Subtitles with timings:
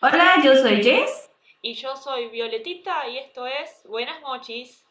[0.00, 1.28] Hola, yo soy Jess.
[1.60, 4.84] Y yo soy Violetita y esto es Buenas Mochis.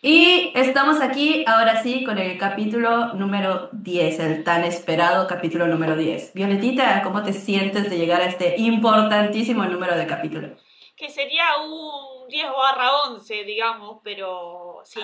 [0.00, 5.96] Y estamos aquí ahora sí con el capítulo número 10, el tan esperado capítulo número
[5.96, 6.34] 10.
[6.34, 10.56] Violetita, ¿cómo te sientes de llegar a este importantísimo número de capítulo?
[10.96, 15.00] Que sería un 10 barra 11, digamos, pero sí.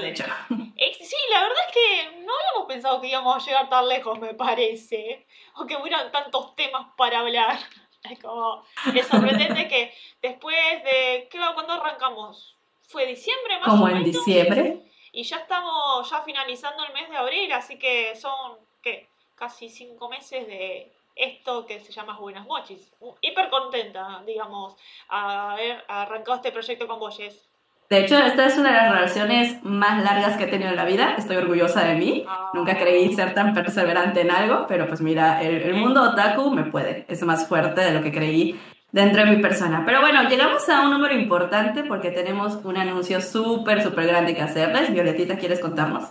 [1.04, 4.34] Sí, la verdad es que no habíamos pensado que íbamos a llegar tan lejos, me
[4.34, 5.26] parece.
[5.56, 7.58] O que hubieran tantos temas para hablar.
[8.10, 8.64] Es como,
[8.96, 11.54] es sorprendente que después de, ¿qué va?
[11.54, 12.56] ¿Cuándo arrancamos?
[12.88, 14.06] ¿Fue diciembre más Como o en menos?
[14.10, 14.82] diciembre.
[15.12, 19.08] Y ya estamos ya finalizando el mes de abril, así que son, ¿qué?
[19.36, 22.92] Casi cinco meses de esto que se llama Buenas Mochis.
[23.20, 24.76] Hiper contenta, digamos,
[25.08, 27.48] a haber arrancado este proyecto con Jess.
[27.90, 30.86] De hecho, esta es una de las relaciones más largas que he tenido en la
[30.86, 31.14] vida.
[31.18, 32.24] Estoy orgullosa de mí.
[32.26, 32.50] Ah.
[32.54, 36.64] Nunca creí ser tan perseverante en algo, pero pues mira, el, el mundo otaku me
[36.64, 37.04] puede.
[37.08, 38.58] Es más fuerte de lo que creí
[38.92, 39.82] dentro de mi persona.
[39.84, 44.42] Pero bueno, llegamos a un número importante porque tenemos un anuncio súper, súper grande que
[44.42, 44.90] hacerles.
[44.90, 46.04] Violetita, ¿quieres contarnos?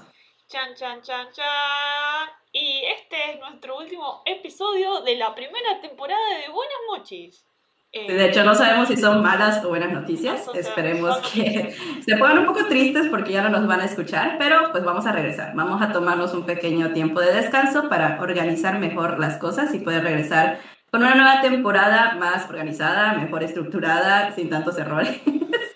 [0.51, 2.29] Chan, chan, chan, chan.
[2.51, 7.45] Y este es nuestro último episodio de la primera temporada de Buenas Mochis.
[7.93, 10.49] Eh, De hecho, no sabemos si son malas o buenas noticias.
[10.53, 11.73] Esperemos que
[12.05, 15.05] se pongan un poco tristes porque ya no nos van a escuchar, pero pues vamos
[15.05, 15.53] a regresar.
[15.55, 20.03] Vamos a tomarnos un pequeño tiempo de descanso para organizar mejor las cosas y poder
[20.03, 20.59] regresar
[20.91, 25.21] con una nueva temporada más organizada, mejor estructurada, sin tantos errores.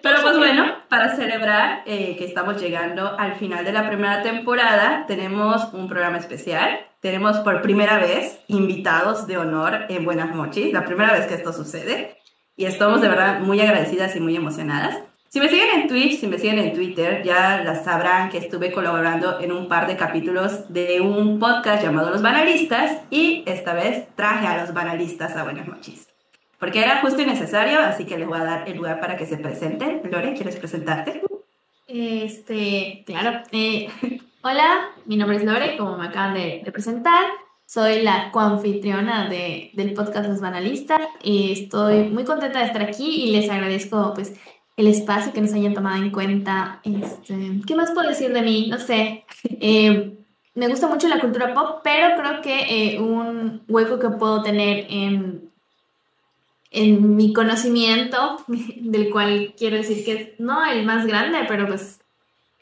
[0.00, 5.04] Pero pues bueno, para celebrar eh, que estamos llegando al final de la primera temporada,
[5.06, 6.80] tenemos un programa especial.
[7.00, 11.52] Tenemos por primera vez invitados de honor en Buenas Mochis, la primera vez que esto
[11.52, 12.16] sucede.
[12.56, 14.98] Y estamos de verdad muy agradecidas y muy emocionadas.
[15.28, 18.70] Si me siguen en Twitch, si me siguen en Twitter, ya las sabrán que estuve
[18.70, 24.14] colaborando en un par de capítulos de un podcast llamado Los Banalistas y esta vez
[24.14, 26.11] traje a los banalistas a Buenas Mochis.
[26.62, 29.26] Porque era justo y necesario, así que les voy a dar el lugar para que
[29.26, 30.00] se presenten.
[30.08, 31.20] Lore, ¿quieres presentarte?
[31.88, 33.42] Este, claro.
[33.50, 33.88] eh,
[34.44, 37.24] hola, mi nombre es Lore, como me acaban de, presentar.
[37.66, 43.24] Soy la coanfitriona de, del podcast Los Banalistas y estoy muy contenta de estar aquí
[43.24, 44.32] y les agradezco pues
[44.76, 46.80] el espacio que nos hayan tomado en cuenta.
[46.84, 47.34] Este,
[47.66, 48.68] ¿Qué más puedo decir de mí?
[48.70, 49.24] No sé.
[49.60, 50.16] Eh,
[50.54, 54.86] me gusta mucho la cultura pop, pero creo que eh, un hueco que puedo tener
[54.88, 55.50] en,
[56.72, 62.00] en mi conocimiento, del cual quiero decir que es no el más grande, pero pues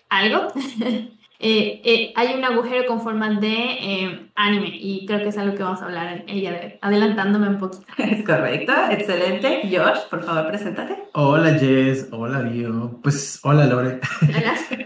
[0.08, 0.48] algo.
[1.42, 5.56] Eh, eh, hay un agujero con forma de eh, anime y creo que es algo
[5.56, 7.86] que vamos a hablar el día de hoy, adelantándome un poquito.
[7.96, 9.62] Es correcto, excelente.
[9.62, 10.98] Josh, por favor, preséntate.
[11.14, 14.00] Hola Jess, hola Dio, pues hola Lore.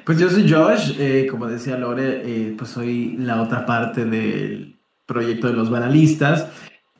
[0.04, 4.78] Pues yo soy Josh, eh, como decía Lore, eh, pues soy la otra parte del
[5.06, 6.52] proyecto de los banalistas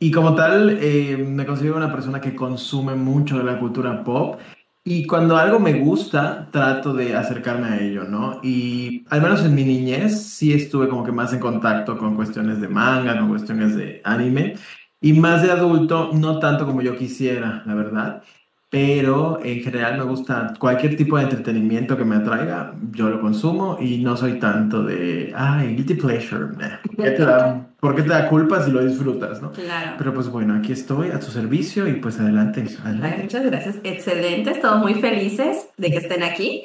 [0.04, 4.38] y como tal eh, me considero una persona que consume mucho de la cultura pop.
[4.84, 8.38] Y cuando algo me gusta trato de acercarme a ello, ¿no?
[8.42, 12.60] Y al menos en mi niñez sí estuve como que más en contacto con cuestiones
[12.60, 14.56] de manga, con cuestiones de anime.
[15.00, 18.22] Y más de adulto, no tanto como yo quisiera, la verdad
[18.74, 23.78] pero en general me gusta cualquier tipo de entretenimiento que me atraiga, yo lo consumo
[23.80, 26.46] y no soy tanto de, ay, guilty pleasure,
[26.96, 29.52] ¿por qué te da, qué te da culpa si lo disfrutas, no?
[29.52, 29.92] Claro.
[29.96, 33.18] Pero pues bueno, aquí estoy a tu servicio y pues adelante, Ay, adelante.
[33.22, 33.76] muchas gracias.
[33.84, 36.64] Excelente, estamos muy felices de que estén aquí.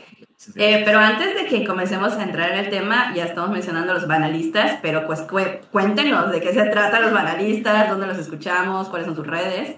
[0.56, 3.96] Eh, pero antes de que comencemos a entrar en el tema, ya estamos mencionando a
[3.96, 8.88] los banalistas, pero pues cué- cuéntenos de qué se trata los banalistas, dónde los escuchamos,
[8.88, 9.76] cuáles son sus redes.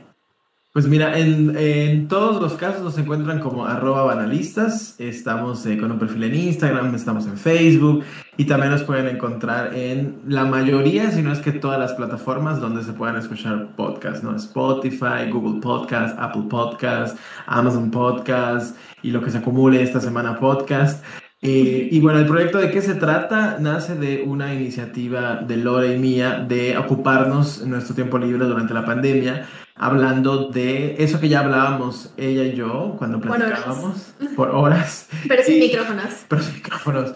[0.73, 5.99] Pues mira, en, todos los casos nos encuentran como arroba banalistas, estamos eh, con un
[5.99, 8.05] perfil en Instagram, estamos en Facebook
[8.37, 12.61] y también nos pueden encontrar en la mayoría, si no es que todas las plataformas
[12.61, 14.33] donde se puedan escuchar podcasts, ¿no?
[14.37, 17.17] Spotify, Google Podcast, Apple Podcast,
[17.47, 21.03] Amazon Podcast y lo que se acumule esta semana podcast.
[21.43, 25.95] Eh, y bueno, el proyecto de qué se trata nace de una iniciativa de Lore
[25.95, 29.47] y mía de ocuparnos nuestro tiempo libre durante la pandemia,
[29.81, 35.57] hablando de eso que ya hablábamos ella y yo cuando platicábamos por horas, Pero sin
[35.57, 36.05] Y- micrófonos.
[36.27, 37.13] pero sin micrófonos.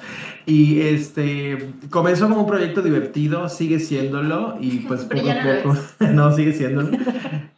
[0.47, 5.77] Y este comenzó como un proyecto divertido, sigue siéndolo y pues poco a poco,
[6.11, 6.89] no, sigue siéndolo.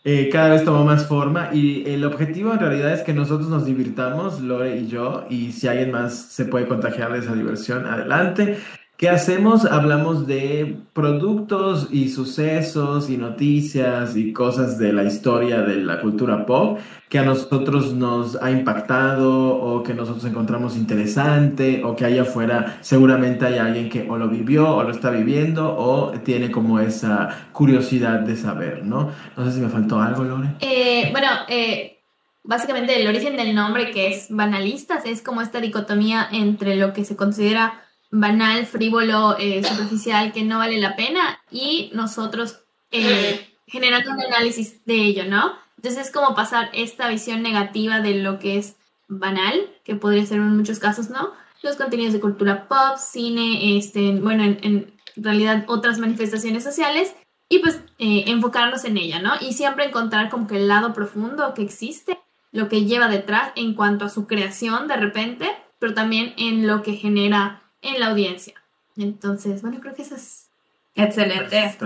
[0.04, 3.66] Eh, cada vez tomó más forma y el objetivo en realidad es que nosotros nos
[3.66, 8.58] divirtamos, Lore y yo, y si alguien más se puede contagiar de esa diversión, adelante.
[8.98, 9.66] ¿Qué hacemos?
[9.66, 16.48] Hablamos de productos y sucesos y noticias y cosas de la historia de la cultura
[16.48, 22.24] pop que a nosotros nos ha impactado o que nosotros encontramos interesante o que allá
[22.24, 26.80] afuera seguramente hay alguien que o lo vivió o lo está viviendo o tiene como
[26.80, 29.12] esa curiosidad de saber, ¿no?
[29.36, 30.56] No sé si me faltó algo, Lore.
[30.60, 32.00] Eh, bueno, eh,
[32.44, 37.06] básicamente el origen del nombre que es banalistas es como esta dicotomía entre lo que
[37.06, 42.60] se considera banal, frívolo, eh, superficial, que no vale la pena y nosotros
[42.92, 45.54] eh, generando un análisis de ello, ¿no?
[45.78, 48.78] Entonces es como pasar esta visión negativa de lo que es
[49.08, 51.32] banal, que podría ser en muchos casos, ¿no?
[51.62, 57.16] Los contenidos de cultura pop, cine, este, bueno, en, realidad otras manifestaciones sociales
[57.50, 59.34] y pues eh, enfocarnos en ella, ¿no?
[59.42, 62.20] Y siempre encontrar como que el lado profundo que existe,
[62.52, 65.50] lo que lleva detrás en cuanto a su creación de repente,
[65.80, 68.62] pero también en lo que genera en la audiencia.
[68.96, 70.50] Entonces, bueno, creo que eso es...
[70.96, 71.78] Excelente.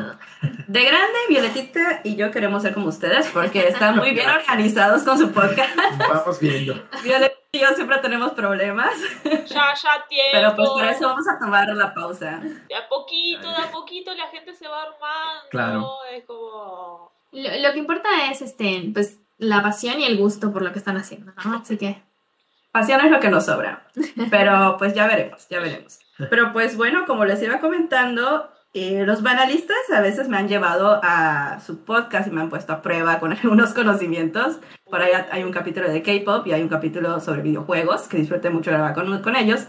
[0.67, 5.17] De grande, Violetita y yo queremos ser como ustedes porque están muy bien organizados con
[5.17, 5.75] su podcast.
[5.97, 6.81] Vamos viendo.
[7.03, 8.93] Violetita y yo siempre tenemos problemas.
[9.25, 10.29] Ya, ya tiempo.
[10.31, 12.39] Pero pues por eso vamos a tomar la pausa.
[12.39, 15.49] De a poquito, de a poquito la gente se va armando.
[15.49, 15.97] Claro.
[16.13, 17.11] Es como...
[17.33, 20.79] Lo, lo que importa es este, pues, la pasión y el gusto por lo que
[20.79, 21.57] están haciendo, ¿no?
[21.57, 22.01] Así que...
[22.71, 23.87] Pasión es lo que nos sobra.
[24.29, 25.99] Pero pues ya veremos, ya veremos.
[26.29, 30.99] Pero pues bueno, como les iba comentando, eh, los banalistas a veces me han llevado
[31.03, 34.59] a su podcast y me han puesto a prueba con algunos conocimientos.
[34.89, 38.49] Por ahí hay un capítulo de K-pop y hay un capítulo sobre videojuegos que disfruté
[38.49, 39.67] mucho grabar con, con ellos.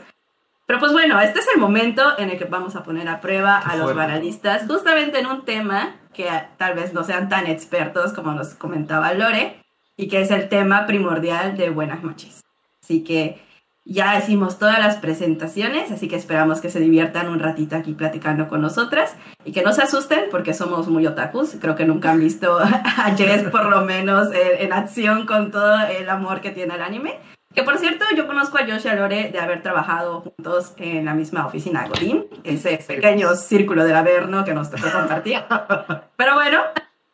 [0.66, 3.58] Pero pues bueno, este es el momento en el que vamos a poner a prueba
[3.58, 8.32] a los banalistas, justamente en un tema que tal vez no sean tan expertos como
[8.32, 9.60] nos comentaba Lore,
[9.96, 12.42] y que es el tema primordial de Buenas noches.
[12.82, 13.40] Así que
[13.84, 18.48] ya hicimos todas las presentaciones, así que esperamos que se diviertan un ratito aquí platicando
[18.48, 21.56] con nosotras y que no se asusten porque somos muy otakus.
[21.60, 26.08] Creo que nunca han visto a Jess por lo menos en, acción con todo el
[26.08, 27.18] amor que tiene el anime.
[27.54, 31.04] Que por cierto, yo conozco a Josh y a Lore de haber trabajado juntos en
[31.04, 35.40] la misma oficina Godin, ese pequeño círculo del Averno que nos tocó compartir.
[36.16, 36.62] Pero bueno,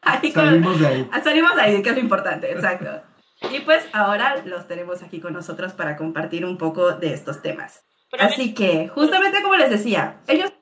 [0.03, 1.11] ahí salimos de ahí.
[1.25, 3.08] Salimos de ahí, que es lo importante, exacto.
[3.50, 7.85] Y pues ahora los tenemos aquí con nosotros para compartir un poco de estos temas.
[8.19, 10.52] Así que, justamente como les decía, ellos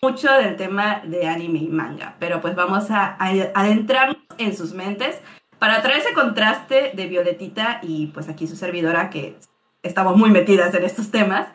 [0.00, 3.16] mucho del tema de anime y manga, pero pues vamos a,
[3.54, 5.20] adentrarnos en sus mentes
[5.60, 9.38] para traer ese contraste de Violetita y pues aquí su servidora que
[9.84, 11.46] estamos muy metidas en estos temas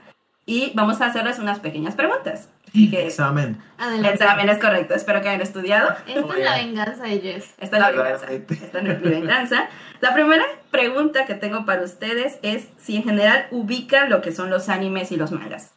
[0.45, 2.49] y vamos a hacerles unas pequeñas preguntas.
[2.73, 3.57] Examen.
[3.79, 5.95] El examen es correcto, espero que hayan estudiado.
[6.07, 7.53] Esta es la venganza de Jess.
[7.57, 8.31] Esta es la venganza.
[8.31, 9.69] Esta es mi venganza.
[9.99, 14.49] La primera pregunta que tengo para ustedes es si en general ubican lo que son
[14.49, 15.73] los animes y los mangas.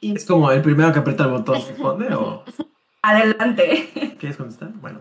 [0.00, 2.44] Es como el primero que aprieta el botón, ¿responde o...?
[3.02, 4.16] Adelante.
[4.18, 4.70] ¿Quieres contestar?
[4.74, 5.00] Bueno.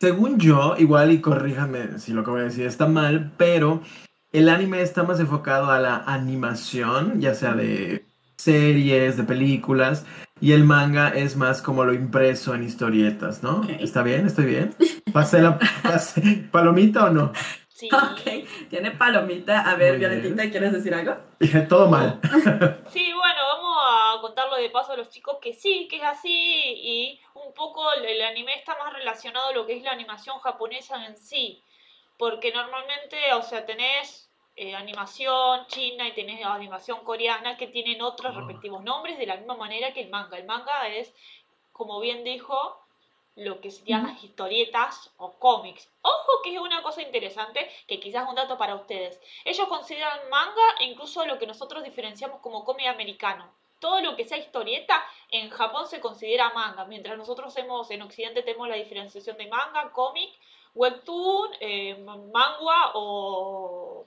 [0.00, 3.82] Según yo, igual y corríjame si lo que voy a decir está mal, pero
[4.32, 8.07] el anime está más enfocado a la animación, ya sea de
[8.38, 10.06] series, de películas,
[10.40, 13.66] y el manga es más como lo impreso en historietas, ¿no?
[13.80, 14.26] ¿Está bien?
[14.26, 14.74] ¿Estoy bien?
[15.12, 15.58] ¿Pasé la
[16.52, 17.32] palomita o no?
[17.68, 17.88] Sí.
[17.92, 19.60] Ok, tiene palomita.
[19.60, 21.16] A ver, Violetita, ¿quieres decir algo?
[21.38, 22.20] Dije todo mal.
[22.88, 26.30] Sí, bueno, vamos a contarlo de paso a los chicos que sí, que es así,
[26.30, 31.04] y un poco el anime está más relacionado a lo que es la animación japonesa
[31.06, 31.62] en sí
[32.18, 34.27] porque normalmente, o sea, tenés
[34.58, 38.38] eh, animación china y tenés animación coreana que tienen otros ah.
[38.38, 40.36] respectivos nombres de la misma manera que el manga.
[40.36, 41.14] El manga es,
[41.72, 42.76] como bien dijo,
[43.36, 45.88] lo que serían las historietas o cómics.
[46.02, 49.20] Ojo que es una cosa interesante, que quizás es un dato para ustedes.
[49.44, 53.48] Ellos consideran manga incluso lo que nosotros diferenciamos como cómic americano.
[53.78, 58.42] Todo lo que sea historieta en Japón se considera manga, mientras nosotros hemos, en Occidente
[58.42, 60.30] tenemos la diferenciación de manga, cómic
[60.74, 61.96] webtoon, eh,
[62.32, 64.06] mangua o,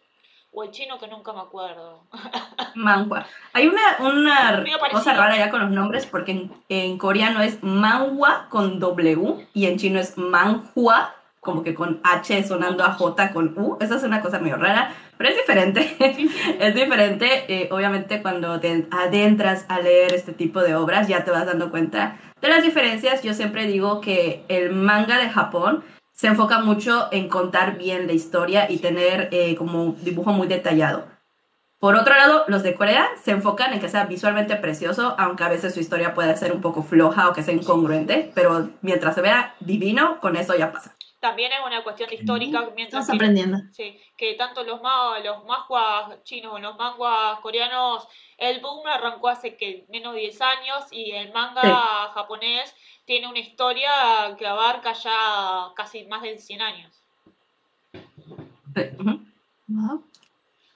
[0.51, 2.03] o el chino que nunca me acuerdo.
[2.75, 3.25] Manhua.
[3.53, 8.79] Hay una, una cosa rara ya con los nombres porque en, coreano es manhua con
[8.79, 13.77] W y en chino es manhua como que con H sonando a J con U.
[13.79, 15.95] Esa es una cosa medio rara, pero es diferente.
[16.59, 17.45] es diferente.
[17.47, 21.71] Eh, obviamente cuando te adentras a leer este tipo de obras ya te vas dando
[21.71, 23.23] cuenta de las diferencias.
[23.23, 25.83] Yo siempre digo que el manga de Japón
[26.21, 31.05] se enfoca mucho en contar bien la historia y tener eh, como dibujo muy detallado.
[31.79, 35.49] Por otro lado, los de Corea se enfocan en que sea visualmente precioso, aunque a
[35.49, 39.21] veces su historia puede ser un poco floja o que sea incongruente, pero mientras se
[39.21, 40.95] vea divino, con eso ya pasa.
[41.21, 42.71] También es una cuestión histórica.
[42.75, 43.57] Mientras Estamos aprendiendo.
[43.71, 49.29] Sí, que tanto los, ma los manguas chinos o los manguas coreanos, el boom arrancó
[49.29, 52.75] hace que menos de 10 años y el manga japonés
[53.05, 53.91] tiene una historia
[54.37, 57.01] que abarca ya casi más de 100 años.
[59.67, 60.03] Wow.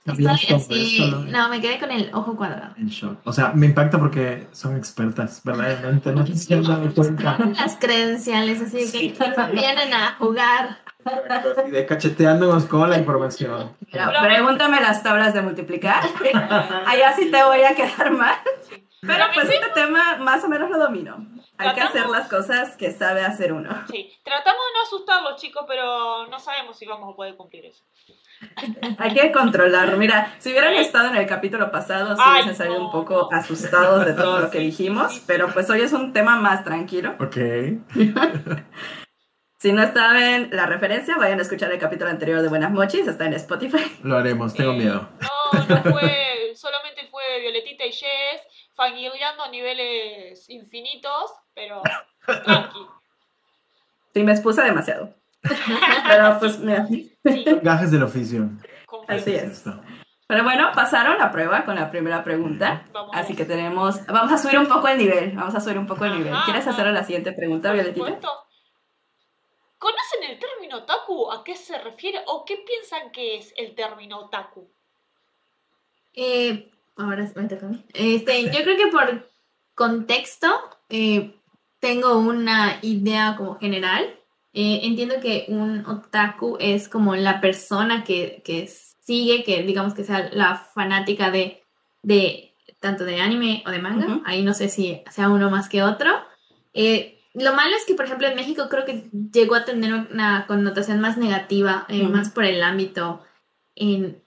[0.05, 2.75] No, me quedé con el ojo cuadrado.
[2.77, 3.17] En shock.
[3.23, 6.11] O sea, me impacta porque son expertas, verdaderamente.
[6.11, 7.37] No si han dado cuenta.
[7.55, 9.15] Las credenciales, así que
[9.53, 10.77] vienen a jugar.
[11.29, 13.75] Así de cacheteándonos con la información.
[13.91, 16.03] Pero pregúntame las tablas de multiplicar.
[16.85, 18.35] Allá sí te voy a quedar mal.
[19.01, 21.27] Pero a pues este tema más o menos lo domino.
[21.57, 23.69] Hay que hacer las cosas que sabe hacer uno.
[23.89, 27.83] Sí, tratamos de no asustarlos, chicos, pero no sabemos si vamos a poder cumplir eso.
[28.97, 29.97] Hay que controlarlo.
[29.97, 33.29] Mira, si hubieran estado en el capítulo pasado, sí Ay, hubiesen salido no, un poco
[33.33, 37.15] asustados de todo lo que dijimos, pero pues hoy es un tema más tranquilo.
[37.19, 37.37] Ok.
[39.57, 43.25] Si no saben la referencia, vayan a escuchar el capítulo anterior de Buenas Mochis, está
[43.25, 43.97] en Spotify.
[44.03, 45.09] Lo haremos, tengo Eh, miedo.
[45.21, 48.41] No, no fue, solamente fue Violetita y Jess,
[48.75, 51.81] fangirleando a niveles infinitos, pero
[52.45, 52.79] tranqui.
[54.13, 55.15] Sí, me expuse demasiado.
[56.07, 56.87] Pero pues mira.
[56.87, 57.15] Sí,
[57.61, 58.49] Gajes del oficio.
[59.07, 59.43] Así es.
[59.43, 59.81] Esto.
[60.27, 62.85] Pero bueno, pasaron la prueba con la primera pregunta.
[62.91, 63.15] Vamos.
[63.15, 64.05] Así que tenemos.
[64.07, 65.31] Vamos a subir un poco el nivel.
[65.35, 66.33] Vamos a subir un poco el nivel.
[66.33, 68.19] Ajá, ¿Quieres hacer la siguiente pregunta, Violetita?
[69.77, 71.31] ¿Conocen el término otaku?
[71.31, 72.19] ¿A qué se refiere?
[72.27, 74.67] ¿O qué piensan que es el término otaku?
[76.15, 77.85] Eh, ahora me toca a mí.
[77.93, 79.29] Este, yo creo que por
[79.75, 80.47] contexto
[80.89, 81.35] eh,
[81.79, 84.19] tengo una idea como general.
[84.57, 88.69] Eh, entiendo que un otaku es como la persona que, que
[89.01, 91.61] sigue, que digamos que sea la fanática de,
[92.03, 94.05] de tanto de anime o de manga.
[94.07, 94.21] Ujú.
[94.25, 96.09] Ahí no sé si sea uno más que otro.
[96.73, 100.45] Eh, lo malo es que, por ejemplo, en México creo que llegó a tener una
[100.47, 102.13] connotación más negativa, eh, Ujú.
[102.13, 103.21] más por el ámbito
[103.75, 104.23] en,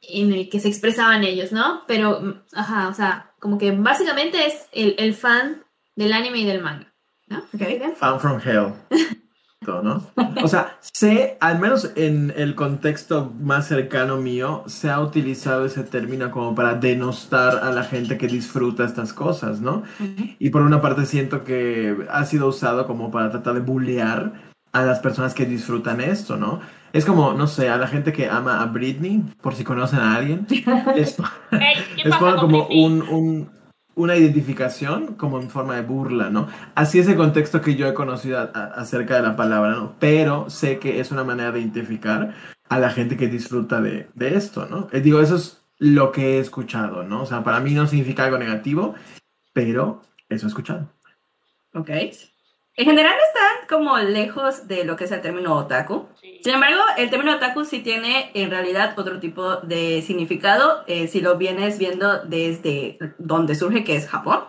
[0.00, 1.82] en el que se expresaban ellos, ¿no?
[1.88, 5.64] Pero, ajá, o sea, como que básicamente es el, el fan
[5.96, 6.94] del anime y del manga,
[7.26, 7.38] ¿no?
[7.52, 7.96] Ok.
[7.96, 8.74] Fan from hell.
[9.82, 10.02] ¿no?
[10.42, 15.84] O sea, sé, al menos en el contexto más cercano mío, se ha utilizado ese
[15.84, 19.82] término como para denostar a la gente que disfruta estas cosas, ¿no?
[20.38, 24.32] Y por una parte siento que ha sido usado como para tratar de bullear
[24.72, 26.60] a las personas que disfrutan esto, ¿no?
[26.92, 30.14] Es como, no sé, a la gente que ama a Britney, por si conocen a
[30.16, 30.46] alguien,
[30.96, 31.16] es,
[31.50, 33.50] Ey, ¿qué es pasa como, un, un-
[33.94, 36.48] una identificación como en forma de burla, ¿no?
[36.74, 39.94] Así es el contexto que yo he conocido acerca de la palabra, ¿no?
[39.98, 42.34] Pero sé que es una manera de identificar
[42.68, 44.88] a la gente que disfruta de, de esto, ¿no?
[44.92, 47.22] Eh, digo, eso es lo que he escuchado, ¿no?
[47.22, 48.94] O sea, para mí no significa algo negativo,
[49.52, 50.88] pero eso he escuchado.
[51.74, 51.90] Ok.
[52.74, 56.08] En general están como lejos de lo que es el término otaku.
[56.42, 61.20] Sin embargo, el término otaku sí tiene en realidad otro tipo de significado eh, si
[61.20, 64.40] lo vienes viendo desde donde surge, que es Japón.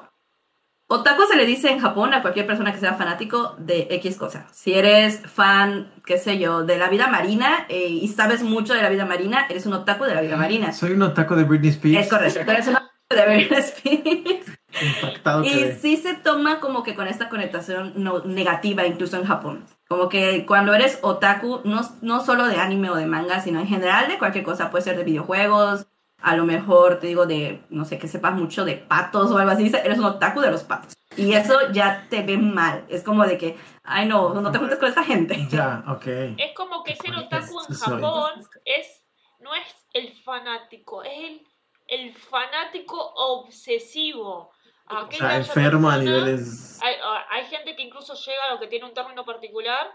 [0.88, 4.48] Otaku se le dice en Japón a cualquier persona que sea fanático de X cosa.
[4.52, 8.82] Si eres fan, qué sé yo, de la vida marina eh, y sabes mucho de
[8.82, 10.72] la vida marina, eres un otaku de la vida marina.
[10.74, 12.06] Soy un otaco de Britney Spears.
[12.06, 14.60] Es correcto, eres un otaku de Britney Spears.
[14.82, 19.66] Impactado Y sí se toma como que con esta connotación no- negativa, incluso en Japón.
[19.94, 23.68] Como que cuando eres otaku, no, no solo de anime o de manga, sino en
[23.68, 25.86] general de cualquier cosa, puede ser de videojuegos,
[26.20, 29.52] a lo mejor te digo de, no sé, que sepas mucho de patos o algo
[29.52, 30.98] así, eres un otaku de los patos.
[31.16, 32.86] Y eso ya te ve mal.
[32.90, 35.38] Es como de que, ay no, no te juntes con esta gente.
[35.52, 36.08] Ya, ok.
[36.38, 37.76] Es como que ser otaku en.
[37.76, 38.32] Japón
[38.66, 39.06] es,
[39.42, 41.48] no es el fanático, es el,
[41.86, 44.50] el fanático obsesivo.
[44.90, 46.80] O Aquella sea, enfermo a niveles...
[46.82, 49.90] Hay, ah, hay gente que incluso llega a lo que tiene un término particular,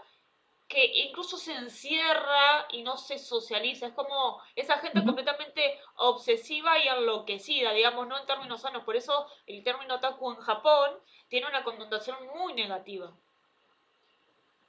[0.67, 3.87] que incluso se encierra y no se socializa.
[3.87, 8.83] Es como esa gente completamente obsesiva y enloquecida, digamos, no en términos sanos.
[8.83, 10.91] Por eso el término otaku en Japón
[11.27, 13.11] tiene una connotación muy negativa.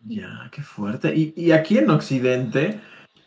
[0.06, 1.14] Ya, qué fuerte.
[1.14, 2.80] Y, y aquí en Occidente,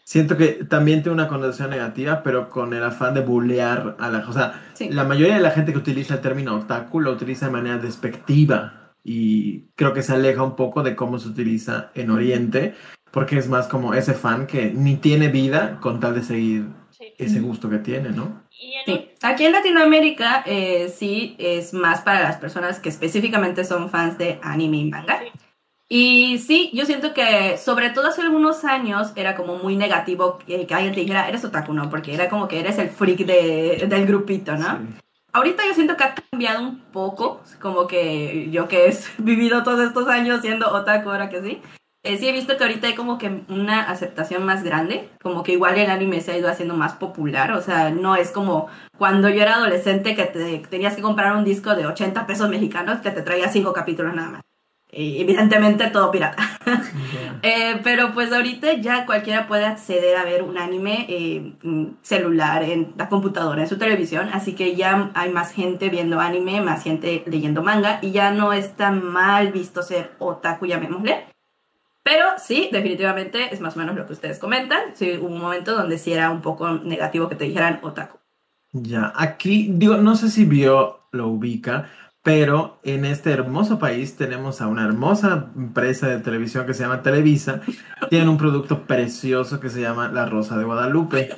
[0.03, 4.19] siento que también tiene una connotación negativa, pero con el afán de bullear a la...
[4.27, 4.89] O sea, Sí.
[4.89, 8.91] la mayoría de la gente que utiliza el término otaku lo utiliza de manera despectiva.
[9.03, 12.73] Y creo que se aleja un poco de cómo se utiliza en Oriente,
[13.11, 17.05] porque es más como ese fan que ni tiene vida con tal de seguir Sí.
[17.17, 18.43] ese gusto que tiene, ¿no?
[18.85, 19.09] Sí.
[19.23, 24.39] Aquí en Latinoamérica eh, sí es más para las personas que específicamente son fans de
[24.41, 25.19] anime y manga.
[25.19, 25.32] Sí.
[25.89, 30.65] Y sí, yo siento que sobre todo hace algunos años era como muy negativo que,
[30.65, 31.89] que alguien te dijera, eres otaku, ¿no?
[31.89, 34.77] Porque era como que eres el freak de- del grupito, ¿no?
[34.79, 34.95] Sí.
[35.33, 39.81] Ahorita yo siento que ha cambiado un poco, como que yo que he vivido todos
[39.85, 41.61] estos años siendo otaku, ahora que sí,
[42.05, 45.53] Eh, sí he visto que ahorita hay como que una aceptación más grande, como que
[45.53, 49.29] igual el anime se ha ido haciendo más popular, o sea, no es como cuando
[49.29, 53.11] yo era adolescente que te, tenías que comprar un disco de 80 pesos mexicanos que
[53.11, 54.41] te traía cinco capítulos nada más.
[54.95, 56.43] Evidentemente todo pirata.
[57.45, 61.53] Eh, pero pues ahorita ya cualquiera puede acceder a ver un anime eh,
[62.01, 66.61] celular, en la computadora, en su televisión, así que ya hay más gente viendo anime,
[66.61, 71.25] más gente leyendo manga y ya no es tan mal visto ser otaku, llamémosle.
[72.03, 74.79] Pero sí, definitivamente es más o menos lo que ustedes comentan.
[74.93, 78.19] Sí, hubo un momento donde sí era un poco negativo que te dijeran otaku.
[78.71, 81.89] Ya, aquí, digo, no sé si vio, lo ubica,
[82.23, 87.03] pero en este hermoso país tenemos a una hermosa empresa de televisión que se llama
[87.03, 87.61] Televisa.
[88.09, 91.29] Tienen un producto precioso que se llama La Rosa de Guadalupe.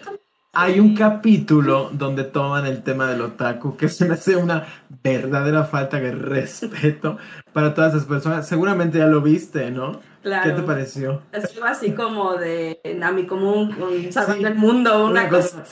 [0.54, 4.66] Hay un capítulo donde toman el tema del otaku que se me hace una
[5.04, 7.18] verdadera falta de respeto
[7.52, 8.48] para todas esas personas.
[8.48, 10.00] Seguramente ya lo viste, ¿no?
[10.22, 11.24] ¿Qué te pareció?
[11.32, 15.64] Es algo así como de Nami común, con salvando el mundo, una, cosa,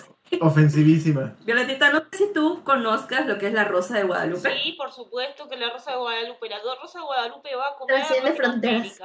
[0.42, 1.36] ofensivísima.
[1.42, 4.54] Violetita, no sé si tú conozcas lo que es la Rosa de Guadalupe.
[4.64, 6.50] Sí, por supuesto que la Rosa de Guadalupe.
[6.50, 9.02] La Rosa de Guadalupe va a comer de fronteras.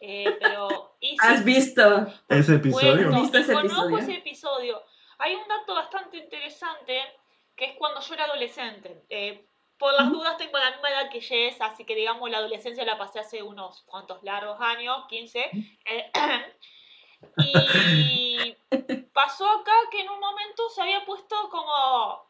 [0.00, 3.10] Eh, pero, ¿Has visto ese episodio?
[3.10, 3.98] ¿Viste ese episodio?
[3.98, 4.82] ese episodio.
[5.18, 7.00] Hay un dato bastante interesante
[7.54, 9.04] que es cuando yo era adolescente.
[9.08, 12.84] Eh, por las dudas tengo la misma edad que Jess, así que digamos la adolescencia
[12.84, 15.50] la pasé hace unos cuantos largos años, 15.
[15.84, 16.12] Eh,
[17.36, 18.54] y
[19.12, 22.26] pasó acá que en un momento se había puesto como,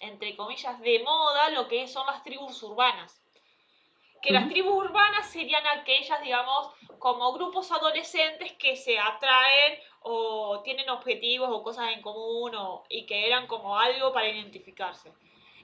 [0.00, 3.20] entre comillas, de moda lo que son las tribus urbanas.
[4.20, 10.88] Que las tribus urbanas serían aquellas, digamos, como grupos adolescentes que se atraen o tienen
[10.90, 15.12] objetivos o cosas en común o, y que eran como algo para identificarse.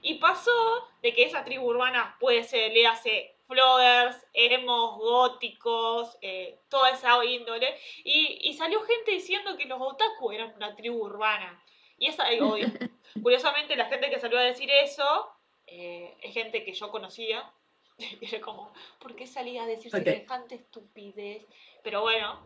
[0.01, 6.59] Y pasó de que esa tribu urbana puede ser, le hace floggers, emos, góticos, eh,
[6.69, 7.75] toda esa índole.
[8.03, 11.61] Y, y, salió gente diciendo que los otaku eran una tribu urbana.
[11.97, 12.67] Y esa, odio.
[13.23, 15.33] Curiosamente, la gente que salió a decir eso
[15.65, 17.51] eh, es gente que yo conocía.
[17.97, 21.43] Y era como, ¿por qué salía a decir semejante estupidez?
[21.83, 22.39] Pero bueno,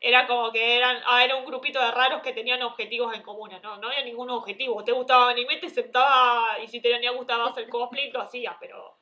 [0.00, 3.50] era como que eran, ah, era un grupito de raros que tenían objetivos en común,
[3.62, 3.78] ¿no?
[3.78, 4.84] No había ningún objetivo.
[4.84, 8.98] Te gustaba anime, te sentaba y si te tenía gustaba hacer cosplay, lo hacías, pero.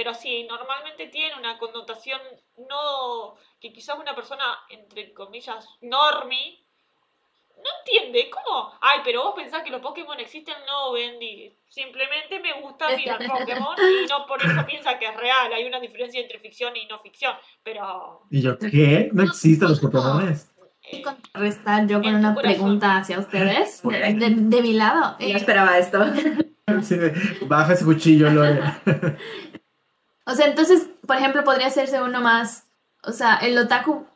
[0.00, 2.18] Pero sí, normalmente tiene una connotación
[2.70, 3.34] no.
[3.60, 6.64] que quizás una persona, entre comillas, normie,
[7.54, 8.72] no entiende, ¿cómo?
[8.80, 11.54] Ay, pero vos pensás que los Pokémon existen, no, Bendy.
[11.68, 15.52] Simplemente me gusta mirar Pokémon y no por eso piensa que es real.
[15.52, 18.22] Hay una diferencia entre ficción y no ficción, pero...
[18.30, 19.10] ¿Y yo qué?
[19.12, 20.34] ¿No existen los Pokémon?
[20.90, 25.18] Y contrarrestar yo con una pregunta hacia ustedes, de, mi lado.
[25.18, 25.98] Yo esperaba esto.
[27.46, 28.62] baja ese cuchillo, Lore.
[30.30, 32.64] o sea, entonces, por ejemplo, podría hacerse uno más...
[33.02, 34.06] O sea, el otaku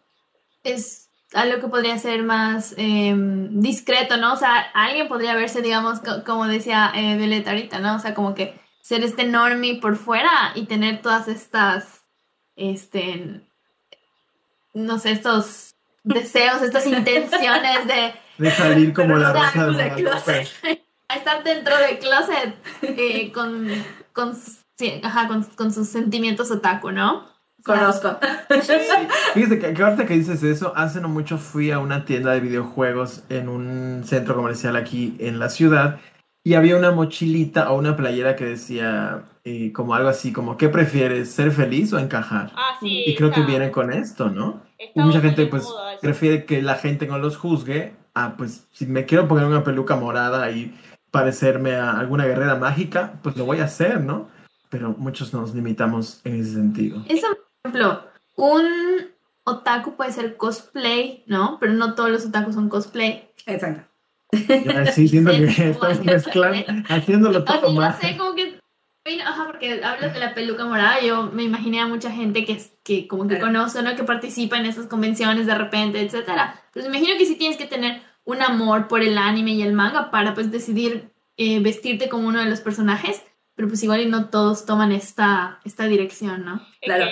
[0.62, 4.34] es algo que podría ser más em, discreto, ¿no?
[4.34, 7.96] O sea, alguien podría verse, digamos, como decía eh, Violeta ahorita, ¿no?
[7.96, 12.02] O sea, como que ser este normie por fuera y tener todas estas,
[12.54, 13.40] este,
[14.74, 18.14] no sé, estos deseos, estas intenciones de...
[18.36, 20.48] De salir como la rosa de, closet.
[21.08, 23.68] Estar dentro del closet eh, con,
[24.12, 24.36] con,
[25.02, 27.34] ajá, con, con sus sentimientos otaku, ¿no?
[27.64, 28.18] Conozco.
[29.34, 33.24] Fíjate que, ahorita que dices eso, hace no mucho fui a una tienda de videojuegos
[33.30, 35.98] en un centro comercial aquí en la ciudad
[36.44, 40.68] y había una mochilita o una playera que decía eh, como algo así, como ¿qué
[40.68, 42.52] prefieres, ser feliz o encajar?
[42.54, 44.62] Ah, sí, y creo que viene con esto, ¿no?
[44.94, 45.66] y mucha gente pues
[46.02, 47.94] prefiere que la gente no los juzgue.
[48.14, 50.78] Ah, pues si me quiero poner una peluca morada y
[51.10, 54.28] parecerme a alguna guerrera mágica, pues lo voy a hacer, ¿no?
[54.74, 57.04] Pero muchos nos limitamos en ese sentido.
[57.08, 57.28] Eso
[57.62, 58.02] ejemplo,
[58.34, 58.66] un
[59.44, 61.58] otaku puede ser cosplay, ¿no?
[61.60, 63.30] Pero no todos los otakus son cosplay.
[63.46, 63.88] Exacto.
[64.92, 68.00] sí, siento que estás mezclando, haciéndolo todo Así, más.
[68.00, 68.58] sé, como que
[69.24, 73.06] Ajá, porque hablas de la peluca morada, yo me imaginé a mucha gente que, que
[73.06, 73.94] como que conoce, ¿no?
[73.94, 76.60] Que participa en esas convenciones de repente, etcétera.
[76.72, 79.72] Pues me imagino que sí tienes que tener un amor por el anime y el
[79.72, 83.22] manga para pues decidir eh, vestirte como uno de los personajes,
[83.56, 86.60] pero pues igual y no todos toman esta, esta dirección, ¿no?
[86.82, 87.06] Claro.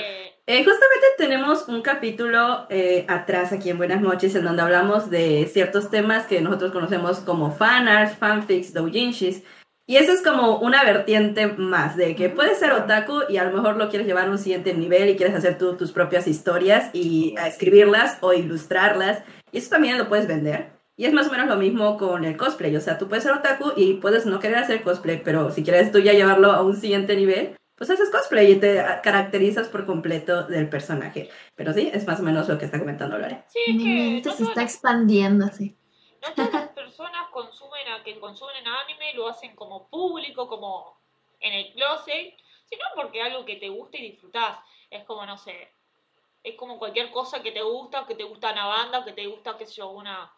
[0.47, 5.49] Eh, justamente tenemos un capítulo eh, atrás aquí en Buenas noches en donde hablamos de
[5.53, 9.45] ciertos temas que nosotros conocemos como fanarts, fanfics, doujinshis.
[9.87, 13.53] Y eso es como una vertiente más de que puedes ser otaku y a lo
[13.53, 16.91] mejor lo quieres llevar a un siguiente nivel y quieres hacer tú tus propias historias
[16.93, 19.23] y escribirlas o ilustrarlas.
[19.53, 20.82] Y eso también lo puedes vender.
[21.03, 22.77] Y es más o menos lo mismo con el cosplay.
[22.77, 25.91] O sea, tú puedes ser otaku y puedes no querer hacer cosplay, pero si quieres
[25.91, 30.45] tú ya llevarlo a un siguiente nivel, pues haces cosplay y te caracterizas por completo
[30.45, 31.29] del personaje.
[31.57, 33.43] Pero sí, es más o menos lo que está comentando Lore.
[33.49, 35.77] Sí, es que no se está todas, las, expandiendo así.
[36.23, 41.01] no todas las personas consumen a que consumen anime lo hacen como público, como
[41.41, 42.37] en el closet,
[42.71, 44.57] sino porque es algo que te gusta y disfrutás.
[44.89, 45.69] Es como, no sé,
[46.45, 49.59] es como cualquier cosa que te gusta, que te gusta una banda, que te gusta,
[49.59, 50.33] qué sé yo, una,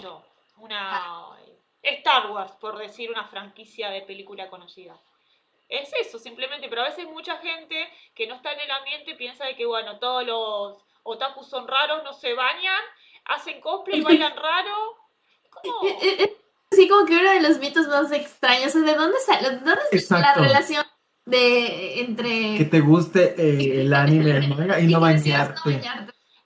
[0.00, 0.24] yo,
[0.56, 1.36] una
[1.82, 4.98] Star Wars, por decir una franquicia de película conocida.
[5.68, 9.44] Es eso, simplemente, pero a veces mucha gente que no está en el ambiente piensa
[9.44, 12.80] de que, bueno, todos los otakus son raros, no se bañan,
[13.26, 14.96] hacen cosplay, bailan raro.
[15.50, 15.80] ¿Cómo?
[16.70, 18.74] Sí, como que uno de los mitos más extraños.
[18.74, 19.50] ¿De dónde sale?
[19.50, 20.84] ¿De dónde es la relación
[21.24, 25.80] de entre Que te guste eh, el anime, el manga y no no bañarte.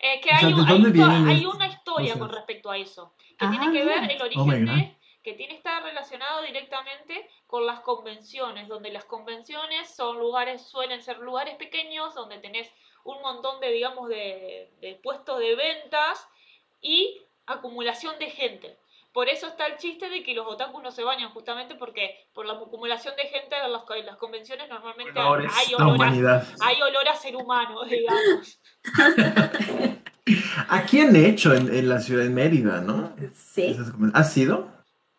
[0.04, 3.12] Eh, que O sea, hay, ¿de un- hay hay una historia con respecto a eso,
[3.38, 4.12] que Ah, tiene que ver mira.
[4.14, 9.04] el Oh origen de, que tiene que estar relacionado directamente con las convenciones, donde las
[9.04, 12.68] convenciones son lugares, suelen ser lugares pequeños, donde tenés
[13.04, 16.28] un montón de, digamos, de, de puestos de ventas
[16.80, 18.76] y acumulación de gente.
[19.12, 22.46] Por eso está el chiste de que los otakus no se bañan, justamente porque por
[22.46, 26.46] la acumulación de gente en las, en las convenciones normalmente hay olor, a, humanidad.
[26.60, 28.60] hay olor a ser humano, digamos.
[30.68, 33.14] Aquí han hecho en, en la ciudad de Mérida, ¿no?
[33.34, 33.76] Sí,
[34.14, 34.70] ¿Has sido?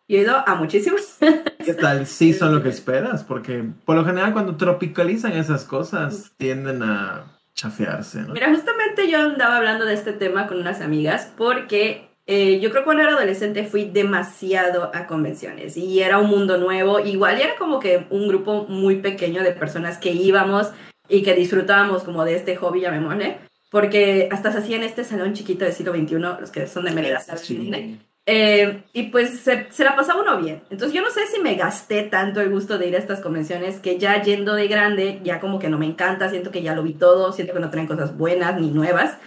[0.08, 1.16] yo he ido a muchísimos.
[1.64, 2.06] ¿Qué tal?
[2.06, 7.24] Sí son lo que esperas, porque por lo general cuando tropicalizan esas cosas tienden a
[7.54, 8.34] chafearse, ¿no?
[8.34, 12.82] Mira, justamente yo andaba hablando de este tema con unas amigas porque eh, yo creo
[12.82, 17.54] que cuando era adolescente fui demasiado a convenciones y era un mundo nuevo, igual era
[17.56, 20.70] como que un grupo muy pequeño de personas que íbamos
[21.08, 23.38] y que disfrutábamos como de este hobby, llamémosle,
[23.70, 26.92] porque hasta se hacía en este salón chiquito del siglo XXI, los que son de
[26.92, 27.20] Mérida.
[27.20, 27.98] Sí.
[28.26, 30.62] Eh, y pues se, se la pasaba uno bien.
[30.70, 33.80] Entonces yo no sé si me gasté tanto el gusto de ir a estas convenciones
[33.80, 36.82] que ya yendo de grande, ya como que no me encanta, siento que ya lo
[36.82, 39.18] vi todo, siento que no traen cosas buenas ni nuevas.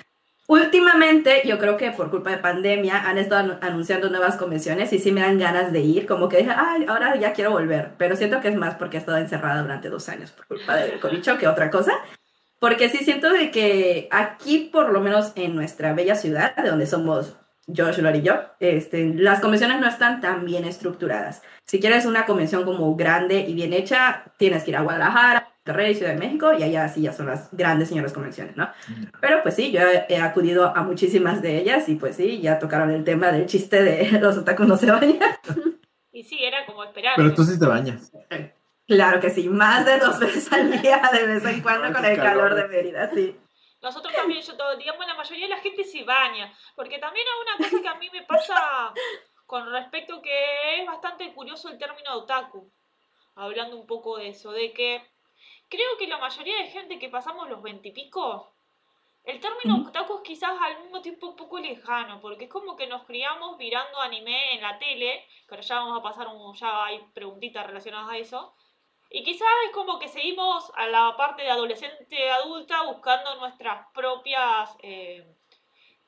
[0.48, 5.00] Últimamente, yo creo que por culpa de pandemia han estado anu- anunciando nuevas convenciones y
[5.00, 8.16] sí me dan ganas de ir, como que dije, ay, ahora ya quiero volver, pero
[8.16, 11.38] siento que es más porque he estado encerrada durante dos años por culpa del cobicho
[11.38, 11.94] que otra cosa.
[12.60, 16.88] Porque sí siento de que aquí, por lo menos en nuestra bella ciudad, de donde
[16.88, 17.36] somos
[17.68, 21.42] Josh, Lori y yo, este, las convenciones no están tan bien estructuradas.
[21.66, 25.96] Si quieres una convención como grande y bien hecha, tienes que ir a Guadalajara, Monterrey,
[25.96, 28.70] Ciudad de México, y allá sí ya son las grandes señoras convenciones, ¿no?
[29.20, 32.58] Pero pues sí, yo he, he acudido a muchísimas de ellas y pues sí, ya
[32.58, 35.20] tocaron el tema del chiste de los otakus no se bañan.
[36.14, 37.14] Y sí, era como esperar.
[37.18, 38.12] Pero tú sí te bañas.
[38.88, 42.18] Claro que sí, más de dos veces al día, de vez en cuando con el
[42.18, 42.68] calor de.
[42.70, 43.36] Mérida, sí.
[43.82, 47.42] Nosotros también, yo todo, digamos, la mayoría de la gente se baña, porque también hay
[47.42, 48.94] una cosa que a mí me pasa
[49.46, 52.72] con respecto que es bastante curioso el término otaku,
[53.36, 55.02] hablando un poco de eso, de que
[55.70, 58.52] creo que la mayoría de gente que pasamos los veintipico,
[59.24, 62.88] el término otaku es quizás al mismo tiempo un poco lejano, porque es como que
[62.88, 66.86] nos criamos mirando anime en la tele, que ahora ya vamos a pasar, un, ya
[66.86, 68.56] hay preguntitas relacionadas a eso,
[69.10, 74.76] y quizás es como que seguimos a la parte de adolescente adulta buscando nuestras propias
[74.82, 75.26] eh,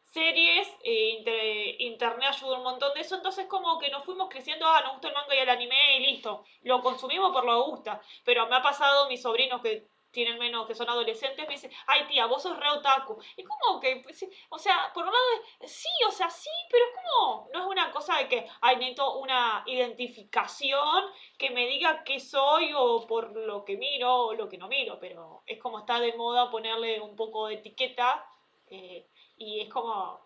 [0.04, 4.82] series, inter- internet ayuda un montón de eso, entonces como que nos fuimos creciendo, ah,
[4.82, 8.02] nos gusta el manga y el anime y listo, lo consumimos por lo que gusta,
[8.26, 12.06] pero me ha pasado mis sobrinos que tienen menos, que son adolescentes, me dicen, ay
[12.08, 15.26] tía, vos sos re otaku, y como que, pues, o sea, por un lado,
[15.60, 18.78] es- sí, o sea, sí, pero es como, no es una cosa de que, ay,
[18.78, 21.06] necesito una identificación
[21.38, 25.00] que me diga qué soy o por lo que miro o lo que no miro,
[25.00, 28.26] pero es como está de moda ponerle un poco de etiqueta
[28.72, 30.20] eh, y es como,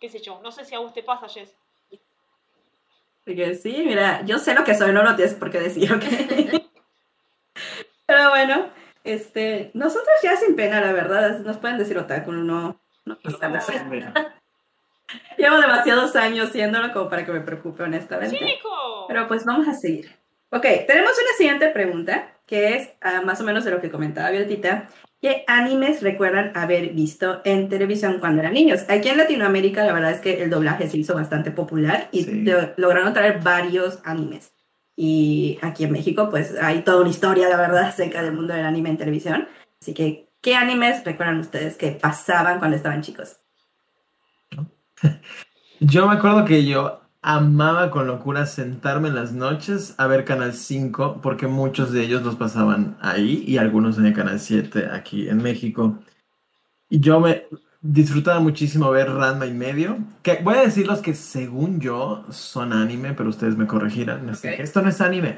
[0.00, 1.56] qué sé yo, no sé si a vos te pasa, Jess.
[3.24, 6.02] Porque sí, mira, yo sé lo que soy, no lo tienes por qué decir, ¿ok?
[8.10, 8.66] Pero bueno,
[9.04, 14.34] este, nosotros ya sin pena, la verdad, nos pueden decir otaku, no, no pasa nada.
[15.36, 18.36] Llevo demasiados años siéndolo como para que me preocupe, honestamente.
[18.38, 19.06] Sí, hijo.
[19.08, 20.10] Pero pues vamos a seguir.
[20.50, 24.30] Ok, tenemos una siguiente pregunta, que es ah, más o menos de lo que comentaba
[24.30, 24.88] Violtita.
[25.20, 28.84] ¿Qué animes recuerdan haber visto en televisión cuando eran niños?
[28.88, 32.42] Aquí en Latinoamérica la verdad es que el doblaje se hizo bastante popular y Sí.
[32.42, 34.52] lo- lograron traer varios animes.
[35.02, 38.66] Y aquí en México pues hay toda una historia, la verdad, acerca del mundo del
[38.66, 39.48] anime en televisión.
[39.80, 43.38] Así que, ¿qué animes recuerdan ustedes que pasaban cuando estaban chicos?
[45.80, 50.52] Yo me acuerdo que yo amaba con locura sentarme en las noches a ver Canal
[50.52, 55.30] 5 porque muchos de ellos los pasaban ahí y algunos en el Canal 7 aquí
[55.30, 55.98] en México.
[56.90, 57.46] Y yo me
[57.80, 62.72] disfrutaba muchísimo ver Ranma y medio, que voy a decir los que según yo son
[62.72, 64.28] anime, pero ustedes me corregirán.
[64.28, 65.36] Esto no es anime.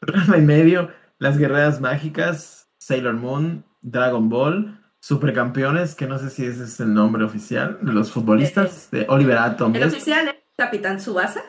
[0.00, 6.46] Ranma y medio, Las Guerreras Mágicas, Sailor Moon, Dragon Ball, Supercampeones, que no sé si
[6.46, 9.74] ese es el nombre oficial de los futbolistas, de Oliver Atom.
[9.74, 11.42] El oficial es Capitán Subasa,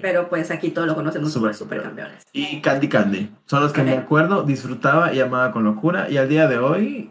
[0.00, 2.22] pero pues aquí todos lo conocemos como Supercampeones.
[2.32, 6.28] Y Candy Candy, son los que me acuerdo, disfrutaba y amaba con locura, y al
[6.28, 7.10] día de hoy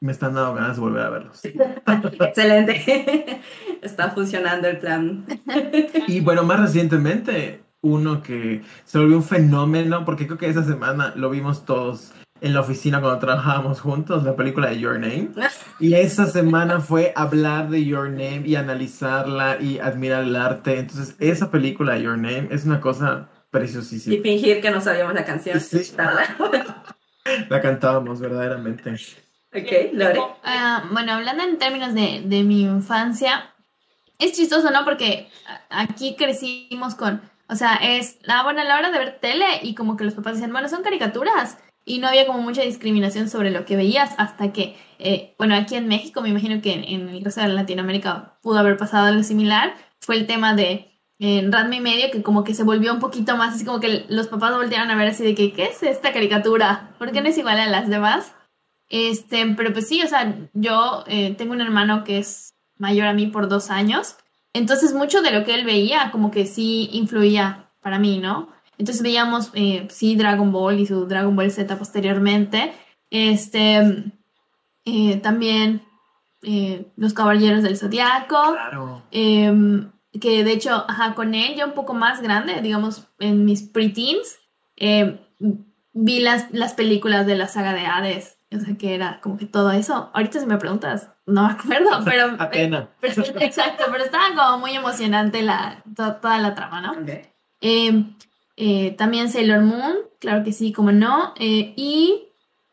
[0.00, 1.40] me están dando ganas de volver a verlos.
[2.20, 3.40] Excelente.
[3.82, 5.24] Está funcionando el plan.
[6.06, 11.12] Y bueno, más recientemente, uno que se volvió un fenómeno, porque creo que esa semana
[11.16, 15.30] lo vimos todos en la oficina cuando trabajábamos juntos, la película de Your Name.
[15.80, 20.76] Y esa semana fue hablar de Your Name y analizarla y admirar el arte.
[20.76, 24.16] Entonces, esa película de Your Name es una cosa preciosísima.
[24.16, 25.60] Y fingir que no sabíamos la canción.
[25.60, 25.92] Sí.
[27.48, 28.96] la cantábamos verdaderamente.
[29.54, 30.20] Ok, Lore.
[30.44, 33.54] Ah, bueno, hablando en términos de, de mi infancia,
[34.18, 34.84] es chistoso, ¿no?
[34.84, 35.28] Porque
[35.70, 39.74] aquí crecimos con, o sea, es, la bueno, a la hora de ver tele y
[39.74, 41.58] como que los papás decían, bueno, son caricaturas.
[41.84, 45.74] Y no había como mucha discriminación sobre lo que veías hasta que, eh, bueno, aquí
[45.74, 49.74] en México, me imagino que en, el resto de Latinoamérica pudo haber pasado algo similar,
[49.98, 50.84] fue el tema de
[51.18, 54.04] en Radme y medio que como que se volvió un poquito más, así como que
[54.08, 56.90] los papás voltearon a ver así de que, ¿qué es esta caricatura?
[56.98, 58.34] ¿Por qué no es igual a las demás?
[58.88, 63.12] Este, pero pues sí, o sea, yo eh, tengo un hermano que es mayor a
[63.12, 64.16] mí por dos años,
[64.54, 68.48] entonces mucho de lo que él veía como que sí influía para mí, ¿no?
[68.78, 72.72] Entonces veíamos, eh, sí, Dragon Ball y su Dragon Ball Z posteriormente,
[73.10, 74.04] este,
[74.84, 75.82] eh, también
[76.96, 79.02] Los Caballeros del Zodiaco, claro.
[79.10, 83.62] Em, que de hecho, ajá, con él ya un poco más grande, digamos, en mis
[83.62, 84.38] preteens,
[85.92, 89.46] vi las, las películas de la saga de Hades, o sea, que era como que
[89.46, 90.10] todo eso.
[90.14, 92.36] Ahorita si me preguntas, no me acuerdo, pero...
[92.38, 92.88] Apenas.
[93.02, 96.94] exacto, pero estaba como muy emocionante la, toda la trama, ¿no?
[97.60, 98.14] Em,
[98.56, 101.34] eh, también Sailor Moon, claro que sí, como no.
[101.38, 102.28] Eh, y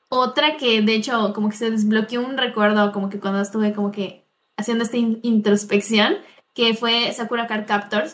[0.09, 3.91] otra que de hecho como que se desbloqueó un recuerdo, como que cuando estuve como
[3.91, 4.25] que
[4.57, 6.17] haciendo esta introspección,
[6.53, 8.13] que fue Sakura Card Captors.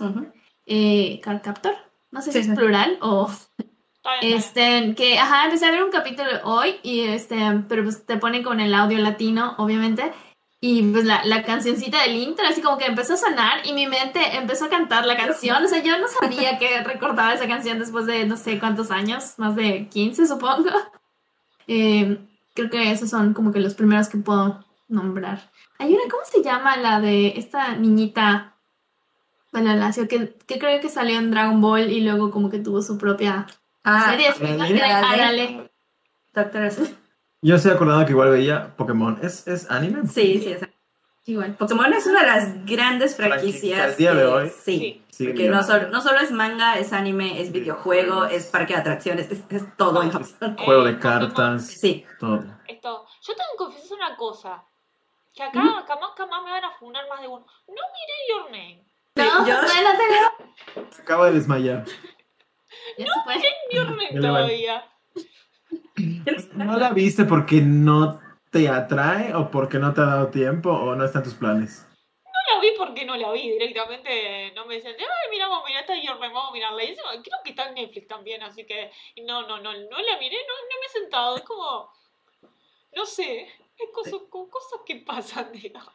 [0.66, 1.76] Eh, Card Captor,
[2.12, 3.30] no sé si es plural o
[4.22, 7.38] este, que, ajá, empecé a ver un capítulo hoy y este,
[7.68, 10.12] pero pues te ponen con el audio latino, obviamente.
[10.64, 13.88] Y pues la, la cancioncita del intro, así como que empezó a sonar y mi
[13.88, 15.64] mente empezó a cantar la canción.
[15.64, 19.34] O sea, yo no sabía que recordaba esa canción después de no sé cuántos años,
[19.38, 20.70] más de 15 supongo.
[21.68, 22.20] Eh,
[22.54, 25.50] creo que esos son como que los primeros que puedo nombrar.
[25.80, 28.56] Hay una, ¿cómo se llama la de esta niñita?
[29.52, 32.82] Bueno, la que, que creo que salió en Dragon Ball y luego como que tuvo
[32.82, 33.48] su propia
[33.84, 34.16] Ah,
[36.34, 36.70] Doctor
[37.42, 39.20] Yo estoy acordado que igual veía Pokémon.
[39.22, 40.08] ¿Es, es anime?
[40.08, 40.62] Sí, sí, es
[41.26, 41.56] Igual.
[41.56, 43.80] Pokémon es una de las grandes franquicias.
[43.80, 44.50] Al día de hoy.
[44.50, 45.04] Sí.
[45.18, 49.30] porque no solo, no solo es manga, es anime, es videojuego, es parque de atracciones,
[49.32, 50.12] es, todo en
[50.58, 51.68] Juego de cartas.
[51.68, 52.06] Sí.
[52.20, 52.44] Todo.
[52.68, 53.06] Esto.
[53.22, 54.64] Yo tengo que confesar una cosa.
[55.34, 57.46] Que acá jamás, jamás me van a funar más de uno.
[57.68, 58.86] No miré Your Name.
[59.16, 61.86] No, yo no Se acaba de desmayar.
[62.98, 64.86] No, no todavía.
[66.56, 68.20] ¿No la viste porque no
[68.52, 71.88] te atrae o porque no te ha dado tiempo o no está en tus planes?
[72.26, 74.52] No la vi porque no la vi directamente.
[74.56, 76.84] No me dicen, ay, mira, vamos a mirar esta Your vamos a mirarla.
[76.84, 78.92] Y creo que está en Netflix también, así que
[79.26, 81.38] no, no, no, no la miré, no, no me he sentado.
[81.38, 81.92] Es como,
[82.96, 85.94] no sé, es cosas, cosas que pasan, digamos.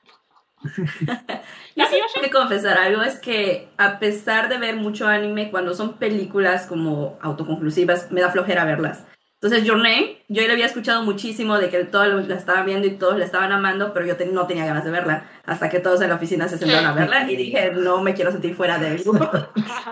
[1.77, 5.95] Yo tengo que confesar algo, es que a pesar de ver mucho anime, cuando son
[5.95, 9.05] películas como autoconclusivas, me da flojera verlas.
[9.35, 12.86] Entonces, Your Name, yo ya la había escuchado muchísimo de que todos la estaban viendo
[12.86, 15.28] y todos la estaban amando, pero yo no tenía ganas de verla.
[15.44, 18.32] Hasta que todos en la oficina se sentaron a verla y dije, no me quiero
[18.32, 19.30] sentir fuera de grupo.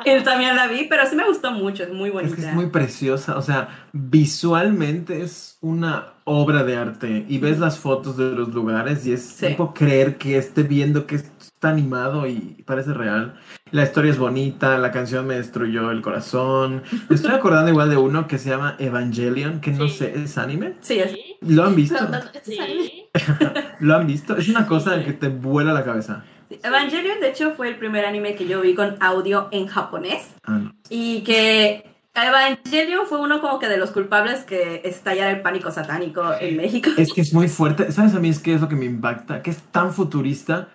[0.05, 2.49] Él también la vi, pero sí me gustó mucho, es muy bonita.
[2.49, 8.17] Es, muy preciosa, o sea, visualmente es una obra de arte y ves las fotos
[8.17, 12.95] de los lugares y es tipo creer que esté viendo que está animado y parece
[12.95, 13.39] real.
[13.71, 16.83] La historia es bonita, la canción me destruyó el corazón.
[17.09, 20.75] Me estoy acordando igual de uno que se llama Evangelion, que no sé, ¿es anime?
[20.81, 21.17] Sí, es.
[21.41, 21.97] ¿Lo han visto?
[23.81, 24.37] ¿Lo han visto?
[24.37, 26.25] Es una cosa que te vuela la cabeza.
[26.63, 30.35] Evangelion, de hecho, fue el primer anime que yo vi con audio en japonés.
[30.45, 31.85] Ah, y que
[32.15, 36.91] Evangelion fue uno como que de los culpables que estallara el pánico satánico en México.
[36.97, 37.91] Es que es muy fuerte.
[37.93, 39.43] ¿Sabes a mí es que es lo que me impacta?
[39.43, 40.69] Que es tan futurista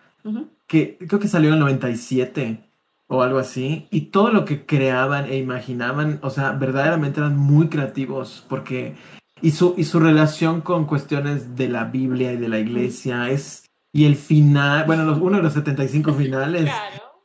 [0.68, 2.70] que creo que salió en el 97
[3.08, 7.68] o algo así, y todo lo que creaban e imaginaban, o sea, verdaderamente eran muy
[7.68, 8.96] creativos, porque,
[9.42, 13.66] y su, y su relación con cuestiones de la Biblia y de la iglesia es,
[13.92, 16.70] y el final, bueno, los, uno de los 75 finales,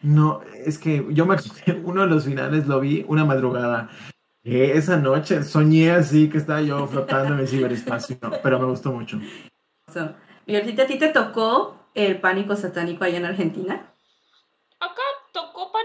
[0.03, 1.37] no, es que yo me
[1.85, 3.91] uno de los finales lo vi una madrugada,
[4.43, 9.19] esa noche soñé así que estaba yo flotando en el ciberespacio, pero me gustó mucho.
[10.47, 13.94] ¿Y a ti te tocó el pánico satánico allá en Argentina?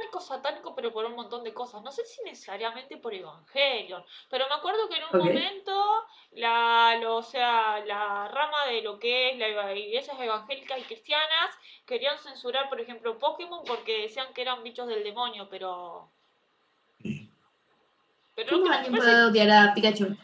[0.10, 1.84] Pánico satánico, pero por un montón de cosas.
[1.84, 7.22] No sé si necesariamente por Evangelion, pero me acuerdo que en un momento la, o
[7.22, 12.82] sea, la rama de lo que es las iglesias evangélicas y cristianas querían censurar, por
[12.82, 16.10] ejemplo, Pokémon porque decían que eran bichos del demonio, pero...
[18.36, 20.18] Pero no alguien puede odiar a Pikachu?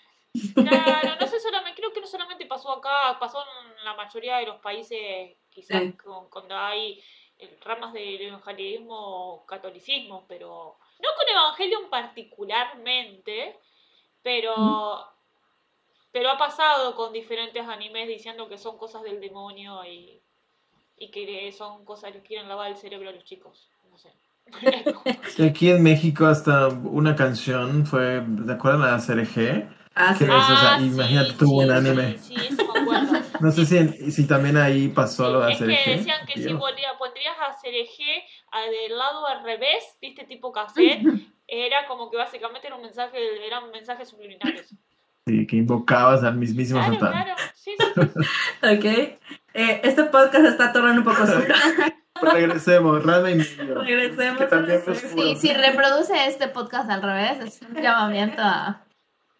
[0.55, 4.47] Claro, no sé solamente, creo que no solamente pasó acá, pasó en la mayoría de
[4.47, 5.83] los países, quizás
[6.29, 7.03] cuando hay
[7.63, 13.59] ramas del evangelismo catolicismo, pero no con Evangelion particularmente,
[14.21, 15.05] pero,
[16.11, 20.21] pero ha pasado con diferentes animes diciendo que son cosas del demonio y,
[20.97, 23.69] y que son cosas que quieren lavar el cerebro a los chicos.
[23.89, 24.13] No sé.
[25.43, 29.69] Aquí en México hasta una canción fue, ¿te acuerdan de la CRG?
[29.95, 30.25] Ah, sí.
[30.29, 32.17] Ah, imagínate, tuvo un anime.
[32.19, 33.24] Sí, eso me acuerdo.
[33.39, 37.35] No sé si, si también ahí pasó lo de Es que decían que si pondrías
[37.39, 41.01] a CRG del lado al revés, viste, tipo cassette,
[41.47, 44.75] era como que básicamente era un mensaje, eran mensajes subliminales.
[45.27, 47.11] Sí, que invocabas al mismísimo claro, Satan.
[47.11, 48.01] Claro, sí, sí.
[48.77, 48.85] ok.
[49.53, 51.55] Eh, este podcast está tornando un poco oscuro.
[52.21, 53.45] regresemos, realmente.
[53.57, 54.97] Regresemos.
[54.97, 58.85] Sí, si reproduce este podcast al revés, es un llamamiento a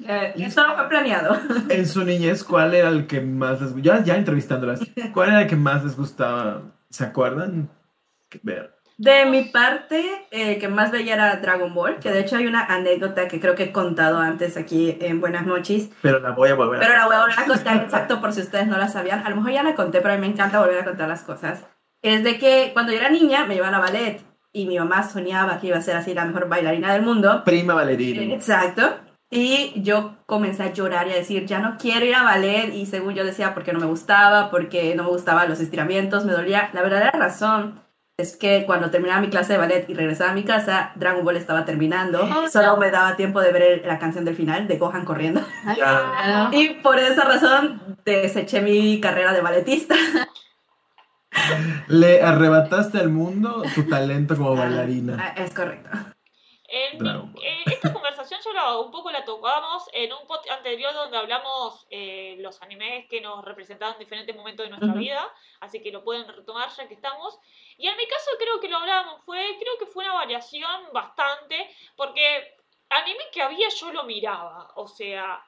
[0.03, 1.38] eh, eso no fue planeado.
[1.69, 4.03] En su niñez, ¿cuál era el que más les gustaba?
[4.03, 4.81] Ya, entrevistándolas,
[5.13, 6.62] ¿cuál era el que más les gustaba?
[6.89, 7.69] ¿Se acuerdan?
[8.43, 8.75] Ver.
[8.97, 12.65] De mi parte, el que más veía era Dragon Ball, que de hecho hay una
[12.65, 15.89] anécdota que creo que he contado antes aquí en Buenas Noches.
[16.01, 18.31] Pero la voy a volver a Pero la voy a volver a contar, exacto, por
[18.31, 19.25] si ustedes no la sabían.
[19.25, 21.23] A lo mejor ya la conté, pero a mí me encanta volver a contar las
[21.23, 21.65] cosas.
[22.01, 24.21] Es de que cuando yo era niña me llevaban a ballet
[24.53, 27.43] y mi mamá soñaba que iba a ser así la mejor bailarina del mundo.
[27.43, 28.34] Prima bailarina.
[28.34, 28.99] Exacto.
[29.29, 32.73] Y yo comencé a llorar y a decir, ya no quiero ir a ballet.
[32.73, 36.33] Y según yo decía, porque no me gustaba, porque no me gustaban los estiramientos, me
[36.33, 36.69] dolía.
[36.73, 37.81] La verdadera razón
[38.17, 41.35] es que cuando terminaba mi clase de ballet y regresaba a mi casa, Dragon Ball
[41.35, 42.27] estaba terminando.
[42.49, 45.41] Solo me daba tiempo de ver la canción del final de Gohan corriendo.
[46.51, 49.95] y por esa razón deseché mi carrera de balletista.
[51.88, 55.17] Le arrebataste al mundo tu talento como bailarina.
[55.19, 55.89] Ah, es correcto.
[56.67, 62.62] Esta conversación ya un poco la tocamos en un podcast anterior donde hablamos eh, los
[62.62, 66.69] animes que nos representaban en diferentes momentos de nuestra vida, así que lo pueden retomar
[66.69, 67.38] ya que estamos.
[67.78, 71.69] Y en mi caso creo que lo hablamos, fue, creo que fue una variación bastante,
[71.95, 72.58] porque
[72.89, 75.45] anime que había yo lo miraba, o sea,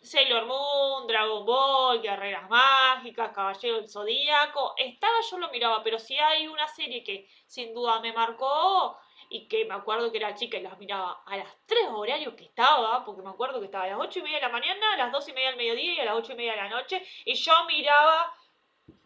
[0.00, 6.16] Sailor Moon, Dragon Ball, Guerreras Mágicas, Caballero del Zodíaco, estaba yo lo miraba, pero si
[6.16, 8.96] hay una serie que sin duda me marcó
[9.28, 12.44] y que me acuerdo que era chica y las miraba a las tres horarios que
[12.44, 14.96] estaba, porque me acuerdo que estaba a las ocho y media de la mañana, a
[14.96, 17.02] las dos y media del mediodía y a las ocho y media de la noche,
[17.24, 18.34] y yo miraba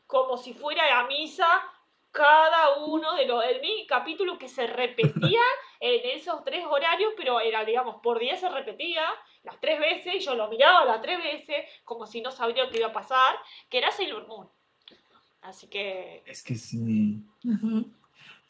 [0.06, 1.46] como si fuera la misa
[2.12, 5.40] cada uno de los de mi capítulo que se repetía
[5.80, 9.04] en esos tres horarios, pero era, digamos, por día se repetía
[9.44, 12.70] las tres veces, y yo lo miraba las tres veces, como si no sabría lo
[12.70, 13.36] que iba a pasar,
[13.68, 14.48] que era Sailor Moon.
[15.42, 16.22] Así que...
[16.26, 17.22] Es que sí.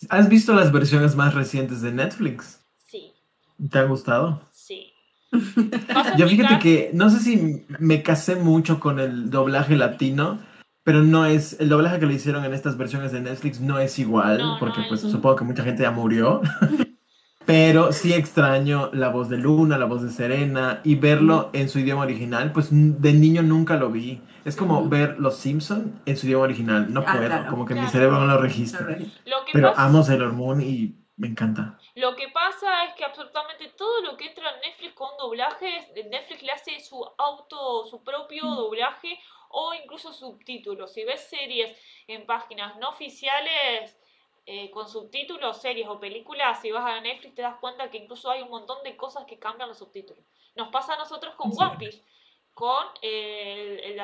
[0.08, 2.60] ¿Has visto las versiones más recientes de Netflix?
[2.86, 3.12] Sí.
[3.70, 4.42] ¿Te ha gustado?
[4.50, 4.92] Sí.
[6.16, 10.38] Yo fíjate que no sé si me casé mucho con el doblaje latino,
[10.82, 13.98] pero no es el doblaje que le hicieron en estas versiones de Netflix no es
[13.98, 16.40] igual, porque pues supongo que mucha gente ya murió.
[17.46, 21.78] pero sí extraño la voz de Luna, la voz de Serena y verlo en su
[21.80, 24.20] idioma original, pues de niño nunca lo vi.
[24.44, 26.92] Es como ver Los Simpson en su idioma original.
[26.92, 28.86] No ah, puedo, como que mi cerebro no lo registra.
[29.52, 31.78] Pero amo Sailor Moon y me encanta.
[31.96, 36.42] Lo que pasa es que absolutamente todo lo que entra en Netflix con doblaje, Netflix
[36.42, 38.56] le hace su auto, su propio mm.
[38.56, 39.18] doblaje
[39.50, 40.94] o incluso subtítulos.
[40.94, 43.98] Si ves series en páginas no oficiales
[44.46, 48.30] eh, con subtítulos, series o películas, si vas a Netflix te das cuenta que incluso
[48.30, 50.24] hay un montón de cosas que cambian los subtítulos.
[50.54, 52.02] Nos pasa a nosotros con One Piece
[52.60, 53.96] con eh,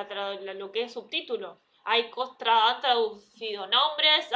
[0.55, 1.61] lo que es subtítulo.
[1.85, 2.11] Hay
[2.47, 4.31] han traducido nombres,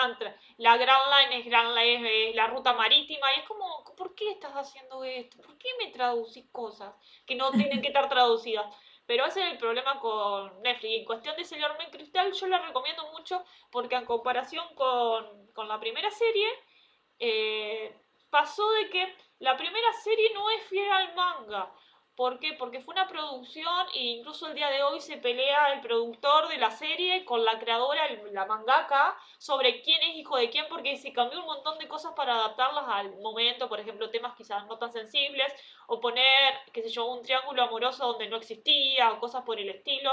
[0.58, 4.52] la Grand Line es Grand Line, la ruta marítima, y es como, ¿por qué estás
[4.52, 5.38] haciendo esto?
[5.38, 6.94] ¿Por qué me traducís cosas
[7.26, 8.66] que no tienen que estar traducidas?
[9.06, 11.00] Pero ese es el problema con Netflix.
[11.00, 15.66] en cuestión de Sailor Moon Crystal, yo la recomiendo mucho porque en comparación con, con
[15.66, 16.46] la primera serie,
[17.18, 17.96] eh,
[18.28, 21.72] pasó de que la primera serie no es fiel al manga
[22.20, 22.52] ¿Por qué?
[22.52, 26.58] Porque fue una producción e incluso el día de hoy se pelea el productor de
[26.58, 31.14] la serie con la creadora, la mangaka, sobre quién es hijo de quién, porque se
[31.14, 34.92] cambió un montón de cosas para adaptarlas al momento, por ejemplo, temas quizás no tan
[34.92, 35.50] sensibles,
[35.86, 39.70] o poner, qué sé yo, un triángulo amoroso donde no existía, o cosas por el
[39.70, 40.12] estilo.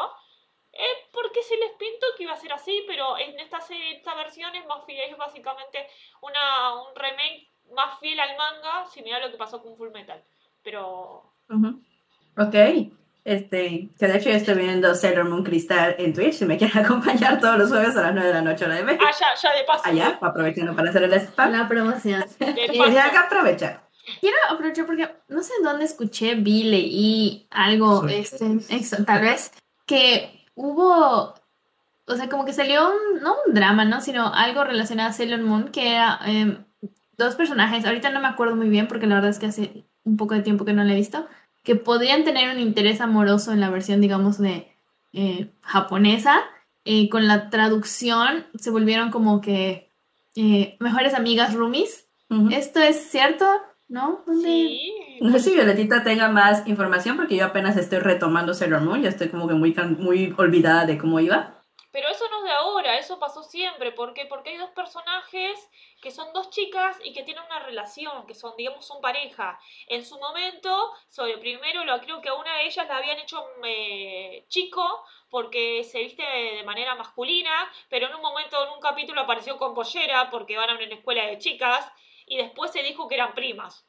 [0.72, 4.16] Eh, porque se les pintó que iba a ser así, pero en esta, serie, esta
[4.16, 5.86] versión es, más fiel, es básicamente
[6.22, 10.24] una, un remake más fiel al manga, similar a lo que pasó con Full Metal.
[10.64, 11.34] Pero
[12.38, 12.56] Ok.
[13.24, 16.36] Este, que de hecho yo estoy viendo Sailor Moon Cristal en Twitch.
[16.36, 18.80] Si me quieren acompañar todos los jueves a las 9 de la noche a la
[18.80, 18.98] M.
[19.02, 19.82] Ah, ya, ya de paso.
[19.84, 21.52] Allá, aprovechando para hacer el spam.
[21.52, 22.24] La promoción.
[22.40, 23.88] y de acá aprovechar.
[24.22, 28.60] Quiero aprovechar porque no sé dónde escuché, vi, leí algo, este,
[29.06, 29.52] tal vez,
[29.86, 31.34] que hubo,
[32.06, 34.00] o sea, como que salió un, no un drama, ¿no?
[34.00, 36.64] Sino algo relacionado a Sailor Moon, que era em,
[37.18, 40.16] dos personajes, ahorita no me acuerdo muy bien porque la verdad es que hace un
[40.16, 41.28] poco de tiempo que no la he visto,
[41.68, 44.74] que podrían tener un interés amoroso en la versión, digamos, de
[45.12, 46.40] eh, japonesa.
[46.86, 49.92] Eh, con la traducción se volvieron como que
[50.38, 52.08] eh, mejores amigas roomies.
[52.52, 53.46] ¿Esto es cierto?
[53.90, 54.24] ¿No?
[54.42, 54.94] Sí.
[55.20, 59.10] No sé si Violetita tenga más información porque yo apenas estoy retomando Sailor Moon, ya
[59.10, 61.57] estoy como que muy, muy olvidada de cómo iba.
[61.98, 63.92] Pero eso no es de ahora, eso pasó siempre.
[63.92, 64.28] ¿Por qué?
[64.28, 65.68] Porque hay dos personajes
[66.00, 69.60] que son dos chicas y que tienen una relación, que son, digamos, son pareja.
[69.88, 73.44] En su momento, sobre primero, lo creo que a una de ellas la habían hecho
[73.64, 79.22] eh, chico porque se viste de manera masculina, pero en un momento, en un capítulo
[79.22, 81.92] apareció con pollera porque van a una escuela de chicas
[82.28, 83.87] y después se dijo que eran primas.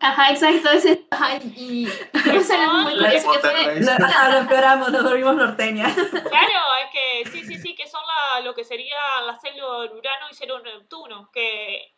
[0.00, 3.80] Ajá, exacto, ese, ay, y eso era muy curioso que fue...
[4.30, 5.94] Lo empeoramos, nos volvimos norteñas.
[5.94, 10.26] Claro, es que sí, sí, sí, que son la, lo que sería la célula Urano
[10.30, 11.94] y cero Neptuno, que,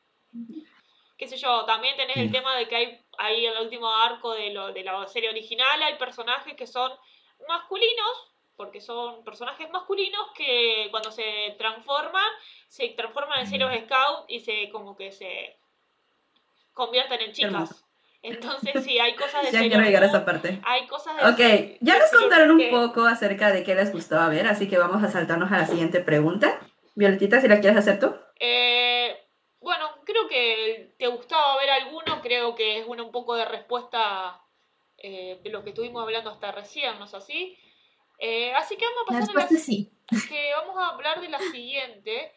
[1.17, 4.33] qué sé yo, también tenés el tema de que hay ahí en el último arco
[4.33, 6.93] de, lo, de la serie original, hay personajes que son
[7.49, 12.31] masculinos, porque son personajes masculinos que cuando se transforman,
[12.69, 15.59] se transforman en ceros scout y se como que se
[16.79, 17.85] convierten en chicas.
[18.23, 20.61] Entonces, sí, hay cosas de Ya quiero llegar a esa parte.
[20.65, 24.47] Hay cosas de Ok, ya nos contaron un poco acerca de qué les gustaba ver,
[24.47, 26.61] así que vamos a saltarnos a la siguiente pregunta.
[26.95, 28.15] Violetita, si la quieres hacer tú.
[28.41, 29.17] Eh,
[29.61, 34.41] bueno, creo que te gustaba ver alguno, creo que es una, un poco de respuesta
[34.97, 37.57] eh, de lo que estuvimos hablando hasta recién, ¿no es así?
[38.19, 39.93] Eh, así que vamos a pasar a la, sí.
[40.29, 42.33] que vamos a hablar de la siguiente,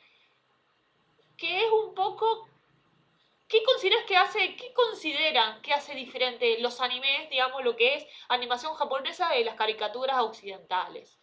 [1.38, 2.48] que es un poco
[3.52, 8.06] ¿Qué consideras que hace, qué consideran que hace diferente los animes, digamos, lo que es
[8.30, 11.20] animación japonesa de las caricaturas occidentales?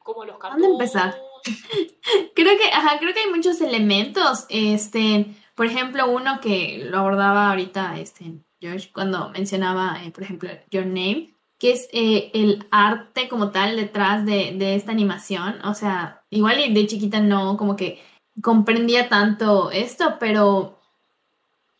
[0.00, 0.62] Como los cartoons.
[0.62, 1.16] ¿Dónde empezar?
[2.34, 4.46] creo que, ajá, creo que hay muchos elementos.
[4.48, 10.50] Este, por ejemplo, uno que lo abordaba ahorita, este, George, cuando mencionaba, eh, por ejemplo,
[10.72, 15.64] Your Name, que es eh, el arte como tal detrás de, de esta animación.
[15.64, 18.02] O sea, igual de chiquita no, como que
[18.42, 20.78] comprendía tanto esto, pero,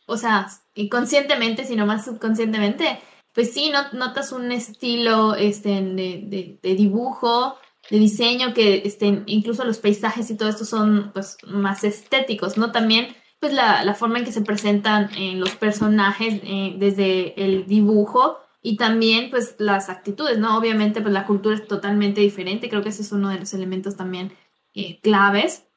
[0.05, 2.99] o sea, inconscientemente, sino más subconscientemente,
[3.33, 7.55] pues sí, notas un estilo este, de, de, dibujo,
[7.89, 12.71] de diseño, que este, incluso los paisajes y todo esto son pues, más estéticos, ¿no?
[12.71, 17.65] También pues la, la forma en que se presentan en los personajes eh, desde el
[17.65, 20.57] dibujo y también pues las actitudes, ¿no?
[20.57, 23.97] Obviamente pues la cultura es totalmente diferente, creo que ese es uno de los elementos
[23.97, 24.31] también
[24.75, 25.67] eh, claves.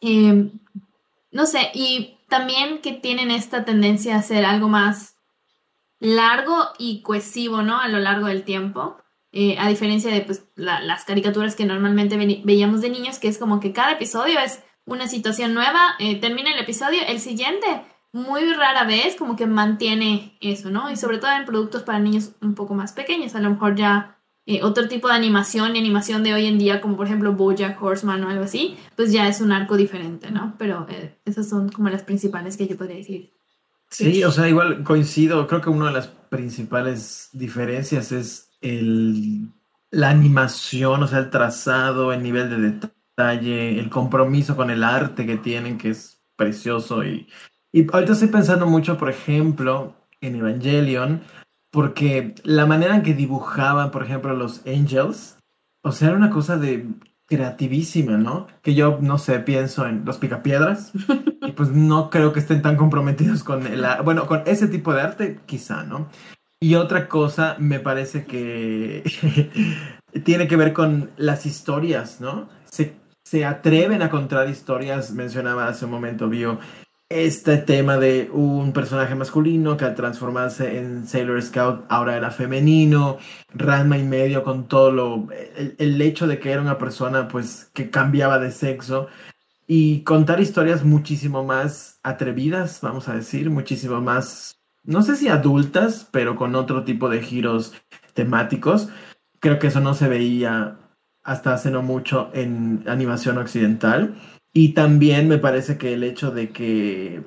[0.00, 0.50] Em,
[1.30, 5.16] no sé, y también que tienen esta tendencia a ser algo más
[5.98, 7.78] largo y cohesivo, ¿no?
[7.78, 8.96] A lo largo del tiempo.
[9.32, 13.60] Eh, a diferencia de pues, las caricaturas que normalmente veíamos de niños, que es como
[13.60, 18.84] que cada episodio es una situación nueva, eh, termina el episodio, el siguiente muy rara
[18.84, 20.90] vez como que mantiene eso, ¿no?
[20.90, 24.19] Y sobre todo en productos para niños un poco más pequeños, a lo mejor ya
[24.50, 27.80] eh, otro tipo de animación y animación de hoy en día, como por ejemplo Bojack
[27.80, 30.56] Horseman o algo así, pues ya es un arco diferente, ¿no?
[30.58, 33.30] Pero eh, esas son como las principales que yo podría decir.
[33.90, 39.46] Sí, o sea, igual coincido, creo que una de las principales diferencias es el,
[39.92, 45.26] la animación, o sea, el trazado, el nivel de detalle, el compromiso con el arte
[45.26, 47.04] que tienen, que es precioso.
[47.04, 47.28] Y,
[47.70, 51.22] y ahorita estoy pensando mucho, por ejemplo, en Evangelion,
[51.70, 55.38] porque la manera en que dibujaban, por ejemplo, los Angels,
[55.82, 56.86] o sea, era una cosa de
[57.26, 58.48] creativísima, ¿no?
[58.60, 60.92] Que yo, no sé, pienso en los picapiedras
[61.42, 65.02] y pues no creo que estén tan comprometidos con el, bueno, con ese tipo de
[65.02, 66.08] arte, quizá, ¿no?
[66.58, 69.04] Y otra cosa me parece que
[70.24, 72.48] tiene que ver con las historias, ¿no?
[72.64, 76.58] Se, se atreven a contar historias, mencionaba hace un momento, Bio,
[77.10, 83.18] este tema de un personaje masculino que al transformarse en Sailor Scout ahora era femenino,
[83.52, 85.28] Ranma y medio con todo lo,
[85.78, 89.08] el, hecho de que era una persona pues que cambiaba de sexo
[89.66, 96.08] y contar historias muchísimo más atrevidas, vamos a decir, muchísimo más, no sé si adultas,
[96.12, 97.74] pero con otro tipo de giros
[98.14, 98.88] temáticos.
[99.40, 100.78] Creo que eso no se veía
[101.24, 104.14] hasta hace no mucho en animación occidental.
[104.52, 107.22] Y también me parece que el hecho de que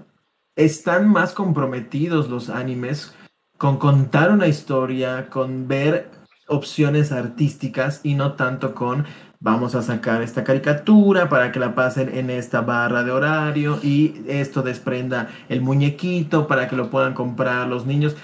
[0.55, 3.15] están más comprometidos los animes
[3.57, 6.09] con contar una historia, con ver
[6.47, 9.05] opciones artísticas y no tanto con
[9.39, 14.23] vamos a sacar esta caricatura para que la pasen en esta barra de horario y
[14.27, 18.15] esto desprenda el muñequito para que lo puedan comprar los niños.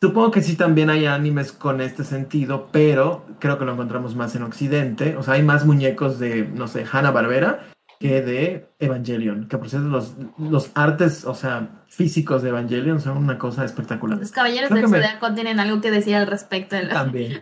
[0.00, 4.34] Supongo que sí también hay animes con este sentido, pero creo que lo encontramos más
[4.34, 5.16] en Occidente.
[5.16, 7.71] O sea, hay más muñecos de, no sé, Hanna Barbera
[8.02, 9.46] que de Evangelion.
[9.46, 14.18] Que por cierto, los, los artes, o sea, físicos de Evangelion son una cosa espectacular.
[14.18, 16.74] Los caballeros del Zodiaco tienen algo que decir al respecto.
[16.74, 17.40] De También.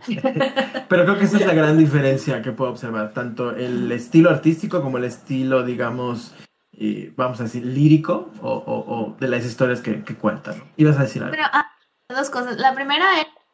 [0.88, 3.14] pero creo que esa es la gran diferencia que puedo observar.
[3.14, 6.34] Tanto el estilo artístico como el estilo, digamos,
[7.16, 10.62] vamos a decir, lírico o, o, de las historias que, que cuentan.
[10.76, 11.32] Ibas a decir algo.
[11.32, 11.70] Pero, ah,
[12.10, 12.58] dos cosas.
[12.58, 13.06] La primera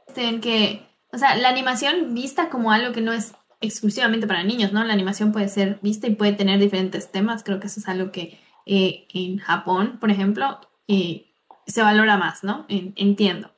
[0.09, 4.43] es en que, o sea, la animación vista como algo que no es exclusivamente para
[4.45, 4.85] niños, ¿no?
[4.85, 7.43] La animación puede ser vista y puede tener diferentes temas.
[7.43, 11.27] Creo que eso es algo que eh, en Japón, por ejemplo, eh,
[11.67, 12.67] se valora más, ¿no?
[12.69, 13.51] entiendo.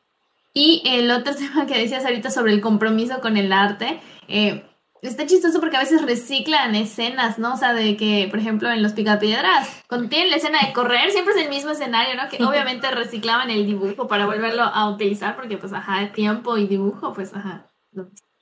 [0.54, 4.64] Y el otro tema que decías ahorita sobre el compromiso con el arte, eh,
[5.02, 7.54] está chistoso porque a veces reciclan escenas, ¿no?
[7.54, 11.10] O sea, de que, por ejemplo, en los picapiedras, cuando tienen la escena de correr,
[11.10, 12.28] siempre es el mismo escenario, ¿no?
[12.28, 17.12] Que obviamente reciclaban el dibujo para volverlo a utilizar, porque, pues, ajá, tiempo y dibujo,
[17.14, 17.66] pues, ajá.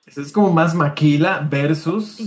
[0.07, 2.19] Es como más maquila versus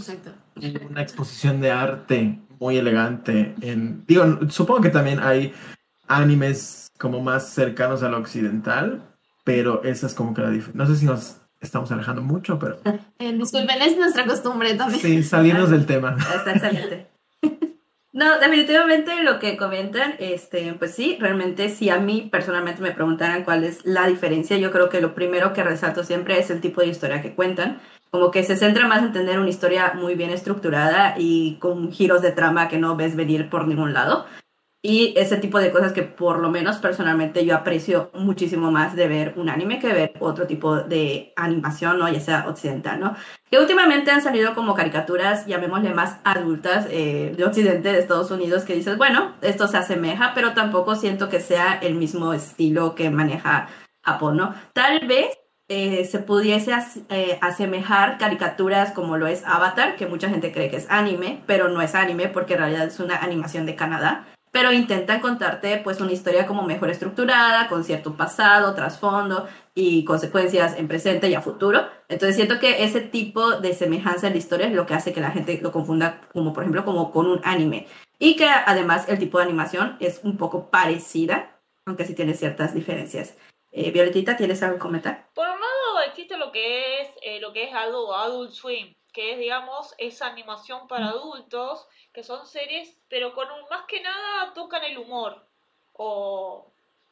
[0.89, 3.55] una exposición de arte muy elegante.
[3.61, 5.53] En, digo, supongo que también hay
[6.07, 9.01] animes como más cercanos al occidental,
[9.45, 10.83] pero esa es como que la diferencia.
[10.83, 12.79] No sé si nos estamos alejando mucho, pero...
[13.19, 15.01] Eh, disculpen, es nuestra costumbre también.
[15.01, 16.15] Sí, salirnos del tema.
[16.35, 17.08] Está excelente.
[18.11, 23.43] No, definitivamente lo que comentan, este, pues sí, realmente si a mí personalmente me preguntaran
[23.43, 26.81] cuál es la diferencia, yo creo que lo primero que resalto siempre es el tipo
[26.81, 27.79] de historia que cuentan,
[28.09, 32.23] como que se centra más en tener una historia muy bien estructurada y con giros
[32.23, 34.25] de trama que no ves venir por ningún lado.
[34.81, 39.09] Y ese tipo de cosas que por lo menos personalmente yo aprecio muchísimo más de
[39.09, 42.07] ver un anime que ver otro tipo de animación, ¿no?
[42.07, 43.13] Ya sea occidental, ¿no?
[43.51, 48.63] Que últimamente han salido como caricaturas, llamémosle más adultas, eh, de Occidente, de Estados Unidos,
[48.63, 53.09] que dices, bueno, esto se asemeja, pero tampoco siento que sea el mismo estilo que
[53.09, 53.67] maneja
[54.01, 54.55] Japón, ¿no?
[54.71, 56.71] Tal vez eh, se pudiese
[57.09, 61.67] eh, asemejar caricaturas como lo es Avatar, que mucha gente cree que es anime, pero
[61.67, 66.01] no es anime porque en realidad es una animación de Canadá pero intentan contarte pues
[66.01, 71.41] una historia como mejor estructurada, con cierto pasado, trasfondo y consecuencias en presente y a
[71.41, 71.87] futuro.
[72.07, 75.21] Entonces siento que ese tipo de semejanza en la historia es lo que hace que
[75.21, 77.87] la gente lo confunda como por ejemplo como con un anime.
[78.17, 82.73] Y que además el tipo de animación es un poco parecida, aunque sí tiene ciertas
[82.73, 83.35] diferencias.
[83.71, 85.29] Eh, Violetita, ¿tienes algo que comentar?
[85.33, 89.33] Por un lado existe lo que es, eh, lo que es algo Adult Swim, que
[89.33, 94.53] es digamos esa animación para adultos que son series, pero con un, más que nada
[94.53, 95.45] tocan el humor,
[95.93, 96.71] o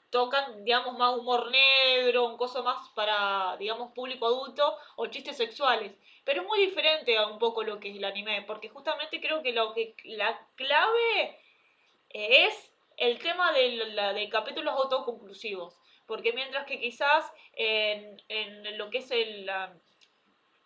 [0.10, 5.94] tocan, digamos, más humor negro, un cosa más para, digamos, público adulto, o chistes sexuales.
[6.24, 9.42] Pero es muy diferente a un poco lo que es el anime, porque justamente creo
[9.44, 11.40] que, lo que la clave
[12.10, 15.78] es el tema de, la, de capítulos autoconclusivos.
[16.06, 19.50] Porque mientras que quizás en, en lo que es el,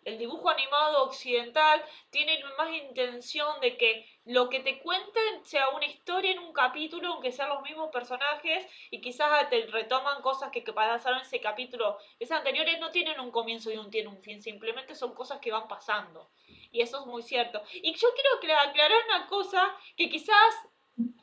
[0.04, 5.86] el dibujo animado occidental tiene más intención de que lo que te cuenten sea una
[5.86, 10.64] historia en un capítulo, aunque sean los mismos personajes, y quizás te retoman cosas que,
[10.64, 11.98] que pasaron en ese capítulo.
[12.18, 15.52] Esas anteriores no tienen un comienzo y un tiene un fin, simplemente son cosas que
[15.52, 16.30] van pasando.
[16.70, 17.62] Y eso es muy cierto.
[17.72, 20.54] Y yo quiero aclarar una cosa que quizás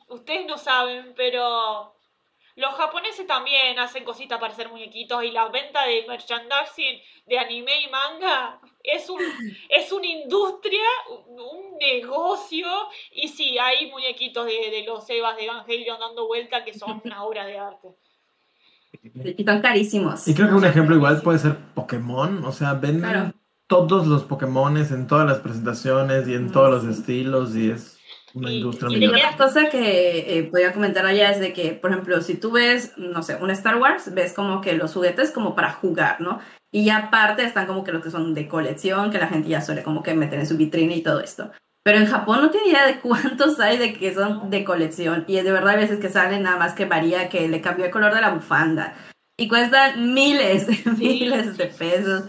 [0.08, 1.94] ustedes no saben, pero
[2.56, 7.80] los japoneses también hacen cositas para hacer muñequitos y la venta de merchandising de anime
[7.80, 9.20] y manga es, un,
[9.68, 10.86] es una industria,
[11.28, 12.66] un negocio.
[13.12, 17.46] Y sí, hay muñequitos de, los Evas de Evangelion dando vuelta que son una obra
[17.46, 17.88] de arte.
[19.02, 20.26] Y son carísimos.
[20.28, 22.44] Y creo que un ejemplo igual puede ser Pokémon.
[22.44, 23.34] O sea, venden
[23.66, 28.00] todos los Pokémones en todas las presentaciones y en todos los estilos y es
[28.34, 31.90] una industria y, y otra cosa que eh, podía comentar allá es de que, por
[31.90, 35.54] ejemplo, si tú ves, no sé, un Star Wars, ves como que los juguetes como
[35.54, 36.40] para jugar, ¿no?
[36.72, 39.82] Y aparte están como que los que son de colección, que la gente ya suele
[39.82, 41.50] como que meter en su vitrina y todo esto.
[41.82, 45.24] Pero en Japón no tenía idea de cuántos hay de que son de colección.
[45.26, 47.90] Y de verdad hay veces que salen nada más que varía, que le cambió el
[47.90, 48.94] color de la bufanda.
[49.36, 52.24] Y cuestan miles, miles de pesos.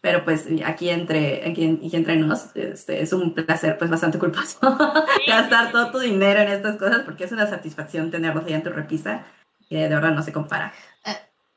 [0.00, 4.60] Pero pues aquí entre, aquí, entre nos, este, es un placer pues bastante culposo
[5.26, 8.70] gastar todo tu dinero en estas cosas porque es una satisfacción tenerlos ahí en tu
[8.70, 9.24] repisa
[9.68, 10.72] que de verdad no se compara.
[11.04, 11.10] Uh,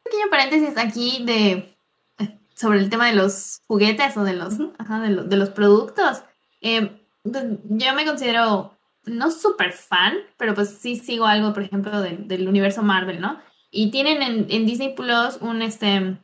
[0.04, 1.78] pequeño paréntesis aquí de
[2.60, 6.24] sobre el tema de los juguetes o de los, ajá, de, de, los productos.
[6.60, 6.92] Eh,
[7.24, 12.48] pues, yo me considero no súper fan, pero pues sí sigo algo, por ejemplo, del
[12.50, 13.40] universo Marvel, ¿no?
[13.72, 16.18] Y tienen en, en, Disney Plus un, este,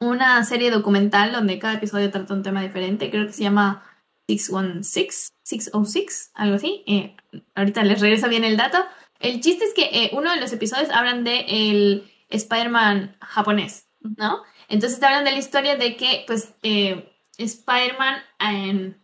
[0.00, 3.08] una serie documental donde cada episodio trata un tema diferente.
[3.08, 3.84] Creo que se llama
[4.26, 6.82] 616, 606, algo así.
[6.88, 7.16] Eh,
[7.54, 8.78] ahorita les regresa bien el dato.
[9.20, 14.42] El chiste es que eh, uno de los episodios hablan de el Spider-Man japonés, ¿no?
[14.70, 19.00] Entonces te hablan de la historia de que, pues, eh, Spider-Man en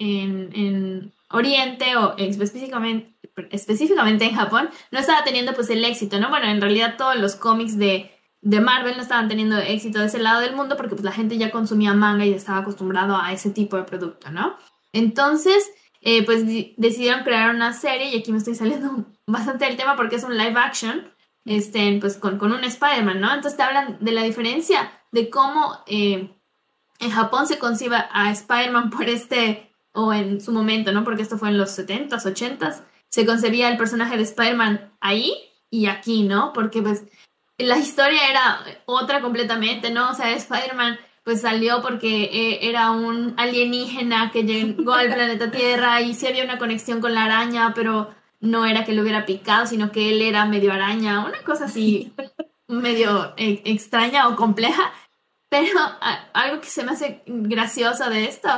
[0.00, 3.14] en, Oriente o específicamente,
[3.52, 6.28] específicamente en Japón, no estaba teniendo pues el éxito, ¿no?
[6.28, 8.10] Bueno, en realidad todos los cómics de,
[8.40, 11.38] de Marvel no estaban teniendo éxito de ese lado del mundo porque pues la gente
[11.38, 14.56] ya consumía manga y estaba acostumbrado a ese tipo de producto, ¿no?
[14.92, 16.44] Entonces, eh, pues
[16.76, 20.36] decidieron crear una serie y aquí me estoy saliendo bastante del tema porque es un
[20.36, 21.12] live action,
[21.44, 23.32] este, pues con, con un Spider-Man, ¿no?
[23.32, 26.30] Entonces te hablan de la diferencia de cómo eh,
[26.98, 31.02] en Japón se conciba a Spider-Man por este o en su momento, ¿no?
[31.04, 35.34] Porque esto fue en los 70s, 80s, se concebía el personaje de Spider-Man ahí
[35.68, 36.52] y aquí, ¿no?
[36.52, 37.04] Porque pues
[37.58, 40.10] la historia era otra completamente, ¿no?
[40.10, 46.00] O sea, Spider-Man pues salió porque eh, era un alienígena que llegó al planeta Tierra
[46.00, 49.66] y sí había una conexión con la araña, pero no era que lo hubiera picado,
[49.66, 52.12] sino que él era medio araña, una cosa así
[52.70, 54.92] medio eh, extraña o compleja.
[55.48, 55.78] Pero
[56.32, 58.48] algo que se me hace gracioso de esto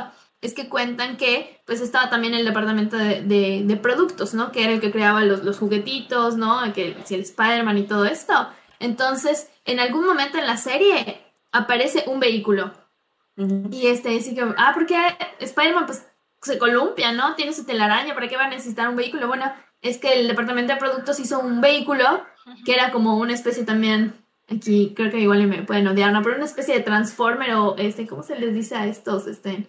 [0.41, 4.51] es que cuentan que pues estaba también el departamento de, productos, ¿no?
[4.51, 6.61] Que era el que creaba los, juguetitos, ¿no?
[6.73, 8.47] Que si el Spider-Man y todo esto.
[8.79, 12.73] Entonces, en algún momento en la serie aparece un vehículo.
[13.71, 14.95] Y este dice que, ah, porque
[15.39, 16.05] Spider-Man pues
[16.41, 17.35] se columpia, ¿no?
[17.35, 19.27] Tiene su telaraña, ¿para qué va a necesitar un vehículo?
[19.27, 19.51] Bueno,
[19.81, 22.25] es que el departamento de productos hizo un vehículo
[22.65, 24.13] que era como una especie también,
[24.49, 26.21] aquí creo que igual me pueden odiar, ¿no?
[26.21, 29.27] Pero una especie de transformer o este, ¿cómo se les dice a estos?
[29.27, 29.67] Este,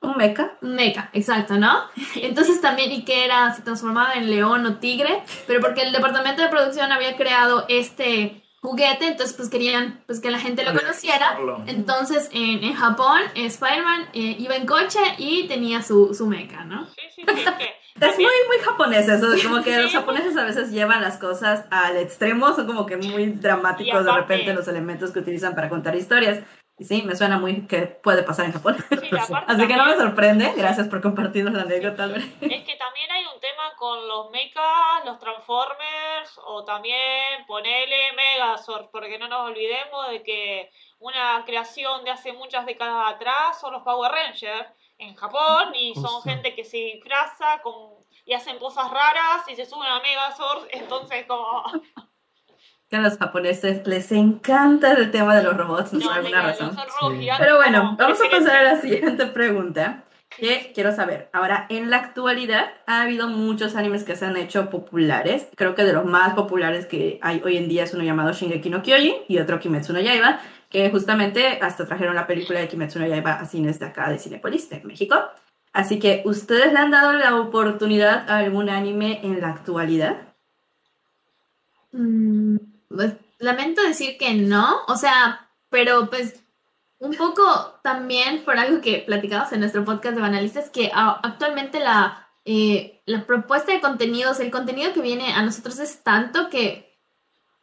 [0.00, 0.58] un meca.
[0.62, 1.82] Un meca, exacto, ¿no?
[2.16, 6.42] Entonces también, y que era, se transformaba en león o tigre, pero porque el departamento
[6.42, 11.36] de producción había creado este juguete, entonces pues querían pues que la gente lo conociera.
[11.66, 16.86] Entonces en, en Japón Spider-Man eh, iba en coche y tenía su, su meca, ¿no?
[16.86, 17.64] Sí, sí, sí.
[18.00, 21.96] Es muy, muy japonés eso, como que los japoneses a veces llevan las cosas al
[21.96, 26.40] extremo, son como que muy dramáticos de repente los elementos que utilizan para contar historias.
[26.76, 28.76] Y sí, me suena muy que puede pasar en Japón.
[29.46, 30.52] Así que no me sorprende.
[30.56, 34.64] Gracias por compartirnos la anécdota, Es que también hay un tema con los mechas,
[35.04, 42.10] los Transformers o también ponele Megazord, porque no nos olvidemos de que una creación de
[42.10, 44.66] hace muchas décadas atrás son los Power Rangers
[45.04, 47.94] en Japón y son gente que se disfraza con,
[48.24, 51.64] y hacen cosas raras y se suben a Megazord, entonces como
[52.96, 56.76] a los japoneses les encanta el tema de los robots, no, por alguna razón.
[57.38, 60.04] Pero bueno, vamos a pasar a la siguiente pregunta.
[60.38, 64.68] Que quiero saber, ahora en la actualidad ha habido muchos animes que se han hecho
[64.68, 65.46] populares.
[65.54, 68.68] Creo que de los más populares que hay hoy en día es uno llamado Shingeki
[68.68, 72.98] no Kyojin y otro Kimetsu no Yaiba, que justamente hasta trajeron la película de Kimetsu
[72.98, 75.16] no Yaiba a cines de acá de Cinepolis, de México.
[75.72, 80.16] Así que, ¿ustedes le han dado la oportunidad a algún anime en la actualidad?
[81.92, 82.56] Mm,
[82.88, 86.43] pues, lamento decir que no, o sea, pero pues
[87.04, 92.28] un poco también por algo que platicamos en nuestro podcast de banalistas, que actualmente la,
[92.46, 96.98] eh, la propuesta de contenidos, el contenido que viene a nosotros es tanto que,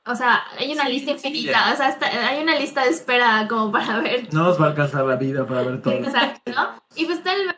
[0.05, 1.97] o sea, hay una lista infinita, o sea,
[2.29, 4.31] hay una lista de espera como para ver.
[4.31, 5.93] No nos va a alcanzar la vida para ver todo.
[5.93, 6.81] Exacto, ¿no?
[6.95, 7.55] Y pues tal vez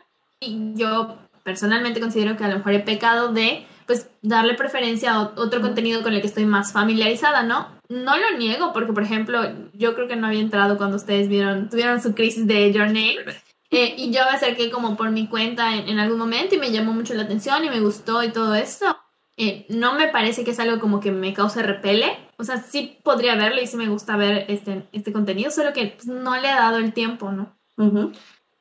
[0.74, 5.60] yo personalmente considero que a lo mejor he pecado de pues darle preferencia a otro
[5.60, 7.68] contenido con el que estoy más familiarizada, ¿no?
[7.88, 9.40] No lo niego porque, por ejemplo,
[9.74, 13.18] yo creo que no había entrado cuando ustedes vieron, tuvieron su crisis de Your Name.
[13.70, 16.92] Eh, y yo me acerqué como por mi cuenta en, algún momento y me llamó
[16.92, 18.96] mucho la atención y me gustó y todo esto.
[19.36, 22.16] Eh, no me parece que es algo como que me cause repele.
[22.36, 25.96] O sea, sí podría verlo y sí me gusta ver este, este contenido, solo que
[25.96, 27.56] pues, no le ha dado el tiempo, ¿no?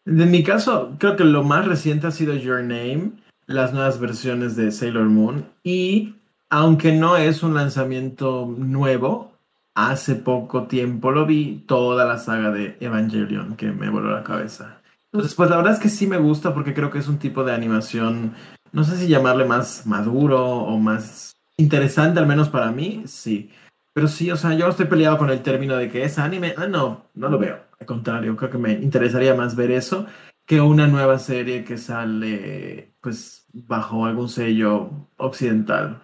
[0.05, 3.11] En mi caso, creo que lo más reciente ha sido Your Name
[3.45, 6.15] las nuevas versiones de Sailor Moon y
[6.53, 9.31] aunque no es un lanzamiento nuevo,
[9.73, 14.79] hace poco tiempo lo vi toda la saga de Evangelion que me voló la cabeza.
[15.05, 17.43] Entonces, pues la verdad es que sí me gusta porque creo que es un tipo
[17.43, 18.35] de animación,
[18.71, 23.49] no sé si llamarle más maduro o más interesante, al menos para mí, sí.
[23.91, 26.53] Pero sí, o sea, yo estoy peleado con el término de que es anime.
[26.55, 27.61] Ah, no, no lo veo.
[27.79, 30.05] Al contrario, creo que me interesaría más ver eso
[30.45, 36.02] que una nueva serie que sale, pues, bajo algún sello occidental.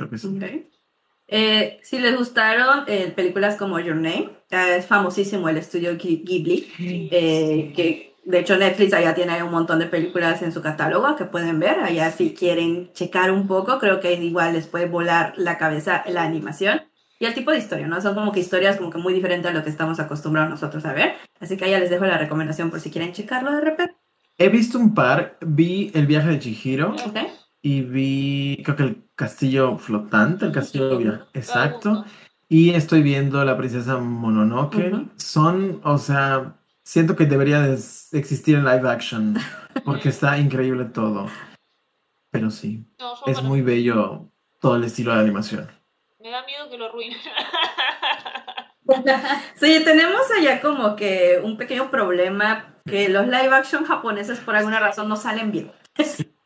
[0.00, 0.66] Creo que sí.
[1.28, 6.62] Eh, si les gustaron eh, películas como Your Name, eh, es famosísimo el estudio Ghibli,
[7.10, 11.60] que de hecho Netflix allá tiene un montón de películas en su catálogo que pueden
[11.60, 16.02] ver, allá si quieren checar un poco, creo que igual les puede volar la cabeza
[16.08, 16.80] la animación
[17.18, 18.00] y el tipo de historia, ¿no?
[18.00, 20.94] Son como que historias como que muy diferentes a lo que estamos acostumbrados nosotros a
[20.94, 23.94] ver, así que allá les dejo la recomendación por si quieren checarlo de repente.
[24.38, 26.96] He visto un par, vi El viaje de Chihiro
[27.60, 32.06] y vi, creo que el castillo flotante, el castillo exacto.
[32.48, 35.08] Y estoy viendo La princesa Mononoke.
[35.16, 39.36] Son, o sea, siento que debería de existir en live action
[39.84, 41.26] porque está increíble todo.
[42.30, 42.86] Pero sí,
[43.26, 45.68] es muy bello todo el estilo de animación.
[46.18, 47.18] Me da miedo que lo arruinen.
[49.56, 54.80] sí, tenemos allá como que un pequeño problema que los live action japoneses por alguna
[54.80, 55.72] razón no salen bien.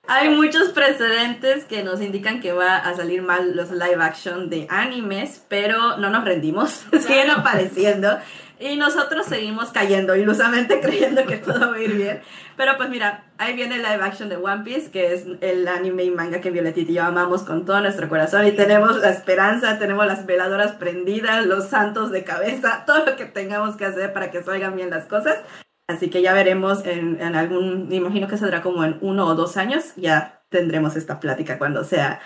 [0.06, 4.66] Hay muchos precedentes que nos indican que va a salir mal los live action de
[4.68, 8.18] animes, pero no nos rendimos, siguen apareciendo
[8.60, 12.20] y nosotros seguimos cayendo ilusamente creyendo que todo va a ir bien.
[12.56, 16.04] Pero pues mira, ahí viene el live action de One Piece, que es el anime
[16.04, 19.78] y manga que Violetita y yo amamos con todo nuestro corazón y tenemos la esperanza,
[19.78, 24.30] tenemos las veladoras prendidas, los santos de cabeza, todo lo que tengamos que hacer para
[24.30, 25.38] que salgan bien las cosas.
[25.86, 29.34] Así que ya veremos en, en algún, me imagino que saldrá como en uno o
[29.34, 32.20] dos años, ya tendremos esta plática cuando sea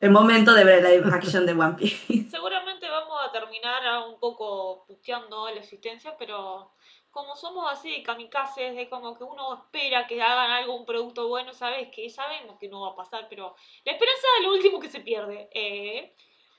[0.00, 2.28] el momento de ver el live action de One Piece.
[2.30, 6.72] Seguramente vamos a terminar un poco puteando la existencia, pero
[7.10, 11.52] como somos así kamikazes, de como que uno espera que hagan algo, un producto bueno,
[11.52, 13.54] sabes que sabemos que no va a pasar, pero
[13.84, 15.50] la esperanza es lo último que se pierde.
[15.52, 16.14] Eh,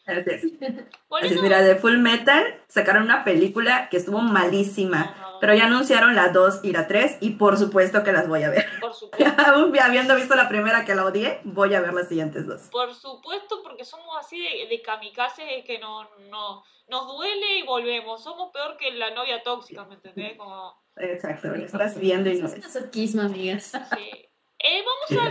[0.06, 0.58] Así
[1.42, 6.62] mira, de Full Metal sacaron una película que estuvo malísima, pero ya anunciaron la 2
[6.64, 8.66] y la 3 y por supuesto que las voy a ver.
[8.80, 9.42] Por supuesto.
[9.82, 12.70] Habiendo visto la primera que la odié, voy a ver las siguientes dos.
[12.72, 18.24] Por supuesto, porque somos así de, de kamikazes que no, no, nos duele y volvemos.
[18.24, 20.38] Somos peor que la novia tóxica, ¿me entendés?
[20.38, 20.82] Como...
[20.98, 22.48] Exacto, estás viendo y no.
[22.48, 23.72] Es amigas.
[23.96, 24.30] Sí.
[24.64, 25.28] Eh, vamos a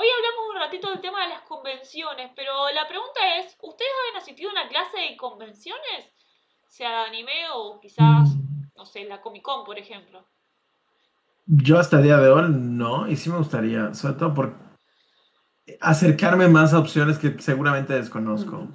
[0.00, 4.22] Hoy hablamos un ratito del tema de las convenciones, pero la pregunta es, ¿ustedes han
[4.22, 6.14] asistido a una clase de convenciones?
[6.68, 8.36] Sea de anime o quizás,
[8.76, 10.24] no sé, la Comic Con, por ejemplo.
[11.46, 14.54] Yo hasta el día de hoy no, y sí me gustaría, sobre todo por
[15.80, 18.68] acercarme más a opciones que seguramente desconozco.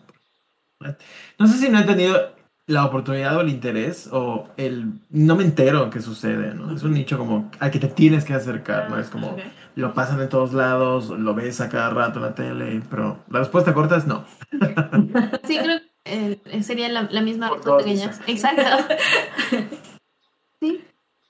[1.40, 2.33] No sé si no he tenido
[2.66, 6.74] la oportunidad o el interés o el no me entero qué sucede, ¿no?
[6.74, 9.00] Es un nicho como al que te tienes que acercar, ¿no?
[9.00, 9.36] Es como
[9.76, 13.40] lo pasan en todos lados, lo ves a cada rato en la tele, pero la
[13.40, 14.26] respuesta corta es no.
[15.44, 18.12] Sí, creo que eh, sería la, misma pequeña.
[18.28, 18.64] Exacto.
[20.60, 20.82] Sí.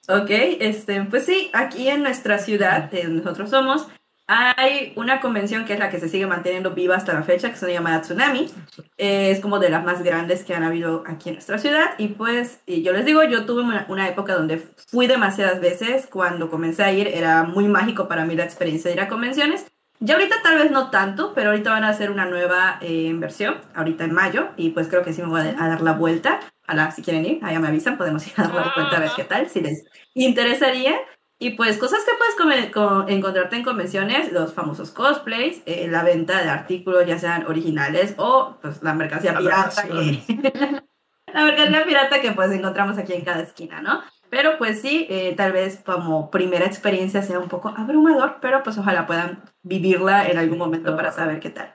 [0.10, 3.88] Ok, este, pues sí, aquí en nuestra ciudad, nosotros somos,
[4.28, 7.58] hay una convención que es la que se sigue manteniendo viva hasta la fecha, que
[7.58, 8.50] se llama Tsunami.
[8.98, 11.92] es como de las más grandes que han habido aquí en nuestra ciudad.
[11.98, 16.08] Y pues, y yo les digo, yo tuve una, época donde fui demasiadas veces.
[16.08, 19.66] Cuando comencé a ir, era muy mágico para mí la experiencia de ir a convenciones.
[20.00, 23.56] Ya ahorita tal vez no tanto, pero ahorita van a hacer una nueva eh, inversión,
[23.74, 24.50] ahorita en mayo.
[24.58, 26.40] Y pues creo que sí me voy a, dar la vuelta.
[26.66, 29.00] A la, si quieren ir, allá me avisan, podemos ir a dar la vuelta a
[29.02, 30.96] ver qué tal, si les interesaría.
[31.44, 32.72] Y pues cosas que puedes
[33.10, 38.56] encontrarte en convenciones, los famosos cosplays, eh, la venta de artículos ya sean originales o
[38.62, 40.24] pues la mercancía pirata que...
[41.34, 44.00] la mercancía pirata que pues encontramos aquí en cada esquina, ¿no?
[44.30, 48.78] Pero pues sí, eh, tal vez como primera experiencia sea un poco abrumador, pero pues
[48.78, 51.74] ojalá puedan vivirla en algún momento para saber qué tal.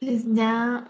[0.00, 0.86] Pues ya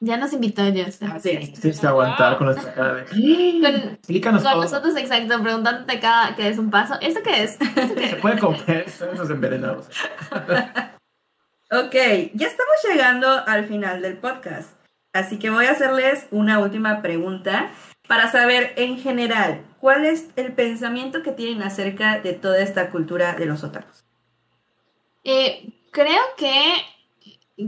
[0.00, 0.98] ya nos invitó Dios.
[1.02, 1.60] Así es.
[1.60, 3.04] Tienes que aguantar con nuestra cara de...
[3.62, 6.94] Con, Explícanos con nosotros, exacto, preguntándote cada que es un paso.
[7.00, 7.52] ¿Esto qué es?
[7.52, 9.88] Se puede comer, esos envenenados.
[11.70, 11.94] ok,
[12.34, 14.70] ya estamos llegando al final del podcast.
[15.12, 17.70] Así que voy a hacerles una última pregunta
[18.06, 23.34] para saber en general cuál es el pensamiento que tienen acerca de toda esta cultura
[23.34, 24.04] de los otakus.
[25.24, 26.74] Eh, creo que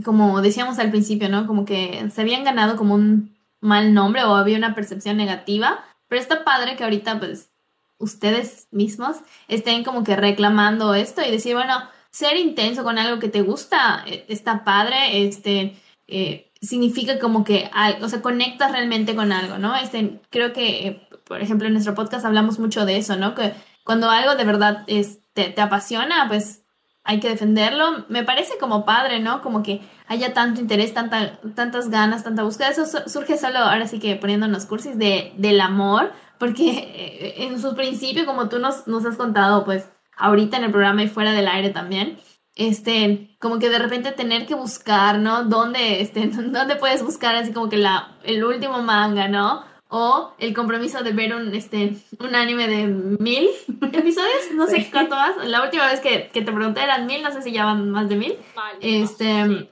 [0.03, 1.47] como decíamos al principio, ¿no?
[1.47, 6.21] Como que se habían ganado como un mal nombre o había una percepción negativa, pero
[6.21, 7.51] está padre que ahorita pues
[7.97, 9.17] ustedes mismos
[9.47, 11.75] estén como que reclamando esto y decir, bueno,
[12.09, 15.75] ser intenso con algo que te gusta eh, está padre, este,
[16.07, 17.69] eh, significa como que,
[18.01, 19.75] o sea, conectas realmente con algo, ¿no?
[19.75, 23.35] Este, creo que, eh, por ejemplo, en nuestro podcast hablamos mucho de eso, ¿no?
[23.35, 26.60] Que cuando algo de verdad es, te, te apasiona, pues
[27.03, 28.05] hay que defenderlo.
[28.09, 29.41] Me parece como padre, ¿no?
[29.41, 32.69] Como que haya tanto interés, tanta, tantas ganas, tanta búsqueda.
[32.69, 37.75] Eso surge solo, ahora sí que poniéndonos cursis de, del amor, porque eh, en su
[37.75, 41.47] principio, como tú nos, nos has contado, pues ahorita en el programa y fuera del
[41.47, 42.17] aire también,
[42.55, 45.45] este, como que de repente tener que buscar, ¿no?
[45.45, 49.63] ¿Dónde, este, dónde puedes buscar así como que la, el último manga, ¿no?
[49.93, 55.15] O el compromiso de ver un, este, un anime de mil episodios, no sé cuánto
[55.15, 55.35] más.
[55.45, 58.07] La última vez que, que, te pregunté eran mil, no sé si ya van más
[58.07, 58.35] de mil.
[58.79, 59.69] este,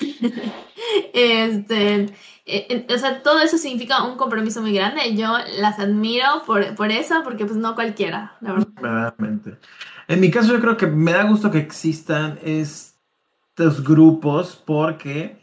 [1.14, 1.94] este,
[2.44, 5.16] eh, eh, o sea, todo eso significa un compromiso muy grande.
[5.16, 9.14] Yo las admiro por, por eso, porque pues no cualquiera, la verdad.
[10.08, 15.42] En mi caso yo creo que me da gusto que existan estos grupos porque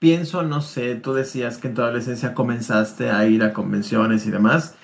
[0.00, 4.32] pienso, no sé, tú decías que en tu adolescencia comenzaste a ir a convenciones y
[4.32, 4.76] demás.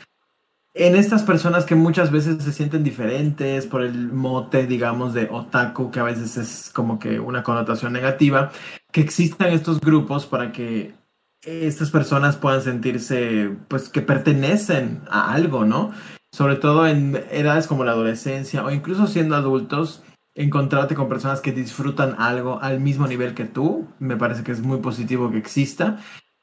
[0.74, 5.90] En estas personas que muchas veces se sienten diferentes por el mote, digamos, de otaku,
[5.90, 8.52] que a veces es como que una connotación negativa,
[8.92, 10.94] que existan estos grupos para que
[11.42, 15.92] estas personas puedan sentirse, pues, que pertenecen a algo, ¿no?
[16.30, 20.02] Sobre todo en edades como la adolescencia o incluso siendo adultos,
[20.36, 24.60] encontrarte con personas que disfrutan algo al mismo nivel que tú, me parece que es
[24.60, 25.98] muy positivo que exista.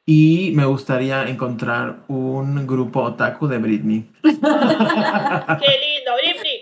[0.05, 4.11] Y me gustaría encontrar un grupo otaku de Britney.
[4.21, 6.61] Qué lindo, Britney.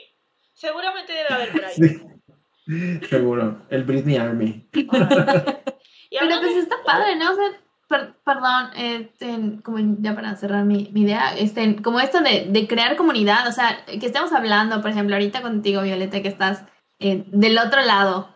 [0.53, 3.01] Seguramente debe haber por ahí.
[3.09, 4.69] seguro, el Britney Army.
[4.71, 7.31] Pero pues está padre, ¿no?
[7.31, 12.67] O sea, perdón, este, como ya para cerrar mi, idea, este, como esto de, de,
[12.67, 16.63] crear comunidad, o sea, que estemos hablando, por ejemplo, ahorita contigo, Violeta, que estás
[17.01, 18.29] eh, del otro lado,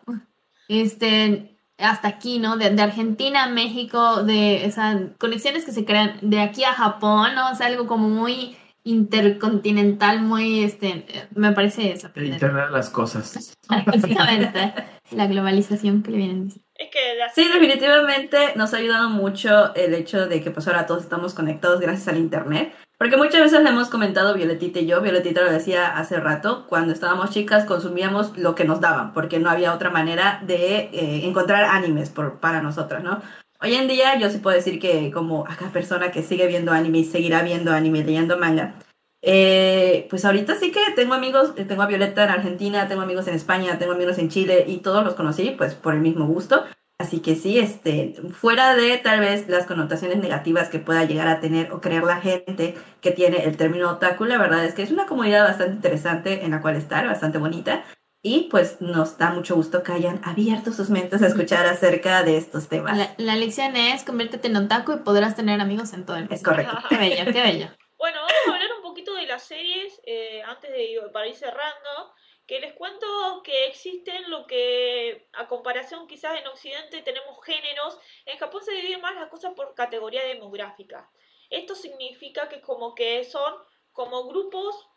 [0.68, 2.57] este, hasta aquí, ¿no?
[2.57, 7.51] De, Argentina a México, de esas conexiones que se crean de aquí a Japón, ¿no?
[7.51, 11.05] O sea, algo como muy intercontinental, muy, este,
[11.36, 12.09] me parece eso.
[12.16, 13.55] El Internet de las cosas.
[13.86, 14.74] Básicamente,
[15.11, 16.66] la globalización que le vienen diciendo.
[16.76, 21.03] Es que Sí, definitivamente nos ha ayudado mucho el hecho de que pues ahora todos
[21.03, 22.74] estamos conectados gracias al Internet.
[22.98, 26.93] Porque muchas veces le hemos comentado Violetita y yo, Violetita lo decía hace rato, cuando
[26.93, 31.66] estábamos chicas consumíamos lo que nos daban, porque no había otra manera de eh, encontrar
[31.66, 33.22] animes por, para nosotras, ¿no?
[33.62, 37.00] Hoy en día yo sí puedo decir que como acá persona que sigue viendo anime
[37.00, 38.76] y seguirá viendo anime leyendo manga,
[39.22, 43.28] eh, pues ahorita sí que tengo amigos, eh, tengo a Violeta en Argentina, tengo amigos
[43.28, 46.64] en España, tengo amigos en Chile y todos los conocí pues por el mismo gusto.
[46.98, 51.41] Así que sí, este, fuera de tal vez las connotaciones negativas que pueda llegar a
[51.41, 54.91] tener o creer la gente que tiene el término otaku, la verdad es que es
[54.91, 57.84] una comunidad bastante interesante en la cual estar, bastante bonita.
[58.24, 62.38] Y pues nos da mucho gusto que hayan abierto sus mentes a escuchar acerca de
[62.38, 63.14] estos temas.
[63.18, 66.34] La, lección es conviértete en otaku y podrás tener amigos en todo el mundo.
[66.34, 66.76] Es correcto.
[66.89, 67.68] qué bello, qué bello.
[68.00, 72.16] Bueno, vamos a hablar un poquito de las series eh, antes de para ir cerrando
[72.48, 78.38] que les cuento que existen lo que a comparación quizás en Occidente tenemos géneros, en
[78.38, 81.10] Japón se dividen más las cosas por categoría demográfica.
[81.50, 83.56] Esto significa que como que son
[83.91, 84.88] como grupos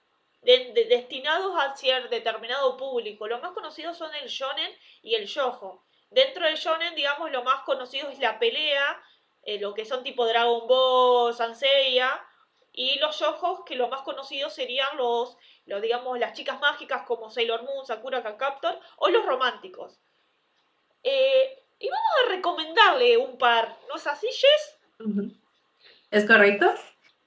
[0.42, 3.26] destinados a cierto determinado público.
[3.26, 4.70] Los más conocidos son el shonen
[5.02, 5.84] y el shojo.
[6.10, 9.02] Dentro del shonen, digamos, lo más conocido es la pelea,
[9.42, 12.24] eh, lo que son tipo Dragon Ball, Sanseiya,
[12.78, 17.28] y los shojos, que lo más conocidos serían los lo digamos las chicas mágicas como
[17.28, 19.98] Sailor Moon, Sakura Captor o los románticos.
[21.02, 25.26] Eh, y vamos a recomendarle un par, ¿no es así, Jess?
[26.12, 26.72] Es correcto.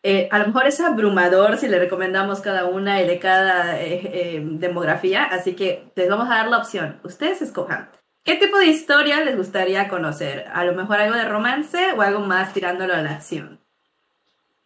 [0.04, 4.40] Eh, a lo mejor es abrumador si le recomendamos cada una y de cada eh,
[4.42, 7.02] demografía, así que les vamos a dar la opción.
[7.04, 7.92] Ustedes escojan.
[8.24, 10.48] ¿Qué tipo de historia les gustaría conocer?
[10.54, 13.61] A lo mejor algo de romance o algo más tirándolo a la acción.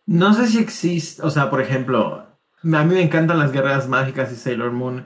[0.05, 2.25] No sé si existe, o sea, por ejemplo,
[2.61, 5.05] a mí me encantan las guerreras mágicas y Sailor Moon.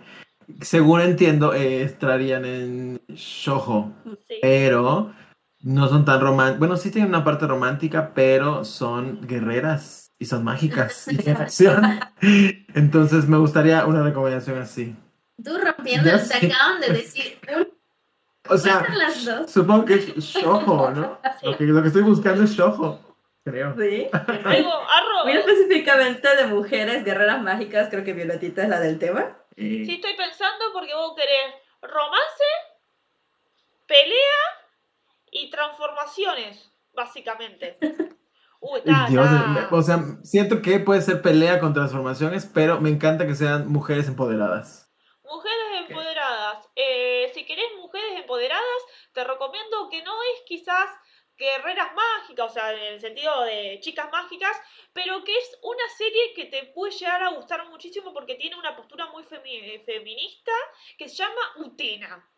[0.62, 3.94] Según entiendo, eh, estarían en Shoujo.
[4.42, 5.14] Pero
[5.62, 6.60] no son tan románticas.
[6.60, 12.00] Bueno, sí tienen una parte romántica, pero son guerreras y son mágicas y tienen acción.
[12.74, 14.96] Entonces me gustaría una recomendación así.
[15.42, 17.40] Tú rompiendo, te acaban de decir.
[18.50, 18.86] O sea,
[19.48, 21.20] supongo que es Shoujo, ¿no?
[21.44, 23.09] Lo, que, lo que estoy buscando es Shoujo
[23.50, 23.76] creo.
[23.78, 24.08] Sí.
[25.24, 29.38] Muy específicamente de mujeres guerreras mágicas, creo que Violetita es la del tema.
[29.56, 32.44] Sí, estoy pensando porque vos querés romance,
[33.86, 34.40] pelea
[35.32, 37.78] y transformaciones, básicamente.
[38.62, 38.82] Uy,
[39.72, 44.10] o sea, siento que puede ser pelea con transformaciones, pero me encanta que sean mujeres
[44.10, 44.94] empoderadas.
[45.24, 46.68] Mujeres empoderadas.
[46.76, 48.82] Eh, si querés mujeres empoderadas,
[49.14, 50.90] te recomiendo que no es quizás
[51.40, 54.56] guerreras mágicas, o sea, en el sentido de chicas mágicas,
[54.94, 58.76] pero que es una serie que te puede llegar a gustar muchísimo porque tiene una
[58.76, 60.52] postura muy feminista
[60.98, 62.30] que se llama Utena.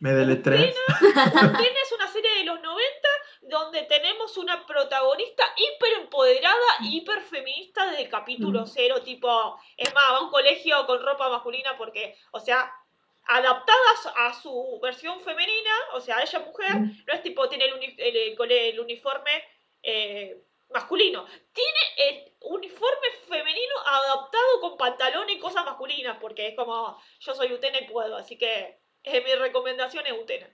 [0.00, 0.74] Me deletré.
[1.00, 3.08] Utena es una serie de los 90
[3.42, 10.16] donde tenemos una protagonista hiper empoderada, hiper feminista desde capítulo cero, tipo, es más, va
[10.18, 12.70] a un colegio con ropa masculina porque, o sea,
[13.28, 19.30] adaptadas a su versión femenina, o sea, ella mujer, no es tipo, tiene el, uniforme
[19.82, 26.98] eh, masculino, tiene el uniforme femenino adaptado con pantalón y cosas masculinas, porque es como,
[27.20, 30.46] yo soy Utena y puedo, así que eh, mi recomendación es Utena.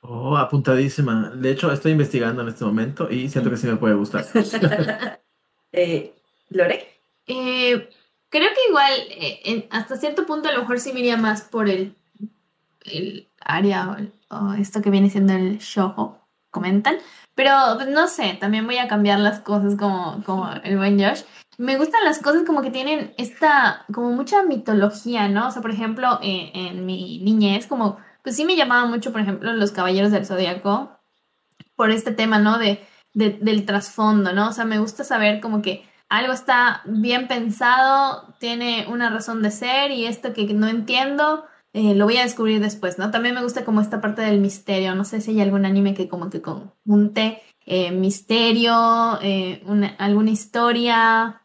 [0.00, 1.30] Oh, apuntadísima.
[1.34, 4.24] De hecho, estoy investigando en este momento y siento que sí me puede gustar.
[5.72, 6.14] eh,
[6.48, 7.00] ¿Lore?
[7.26, 7.88] Eh,
[8.30, 11.96] creo que igual, hasta cierto punto, a lo mejor sí me iría más por el
[12.84, 13.96] el área
[14.30, 16.18] o, esto que viene siendo el show,
[16.50, 16.96] comentan.
[17.34, 21.22] Pero pues, no sé, también voy a cambiar las cosas como, como el buen Josh.
[21.58, 25.48] Me gustan las cosas como que tienen esta, como mucha mitología, ¿no?
[25.48, 29.20] O sea, por ejemplo, eh, en mi niñez, como, pues sí me llamaba mucho, por
[29.20, 30.98] ejemplo, los Caballeros del Zodíaco,
[31.76, 32.58] por este tema, ¿no?
[32.58, 34.48] De, de, del trasfondo, ¿no?
[34.48, 39.50] O sea, me gusta saber como que algo está bien pensado, tiene una razón de
[39.50, 41.44] ser y esto que no entiendo,
[41.74, 43.10] eh, lo voy a descubrir después, ¿no?
[43.10, 46.08] También me gusta como esta parte del misterio, no sé si hay algún anime que
[46.08, 49.60] como que conjunte eh, misterio, eh,
[49.98, 51.42] alguna historia.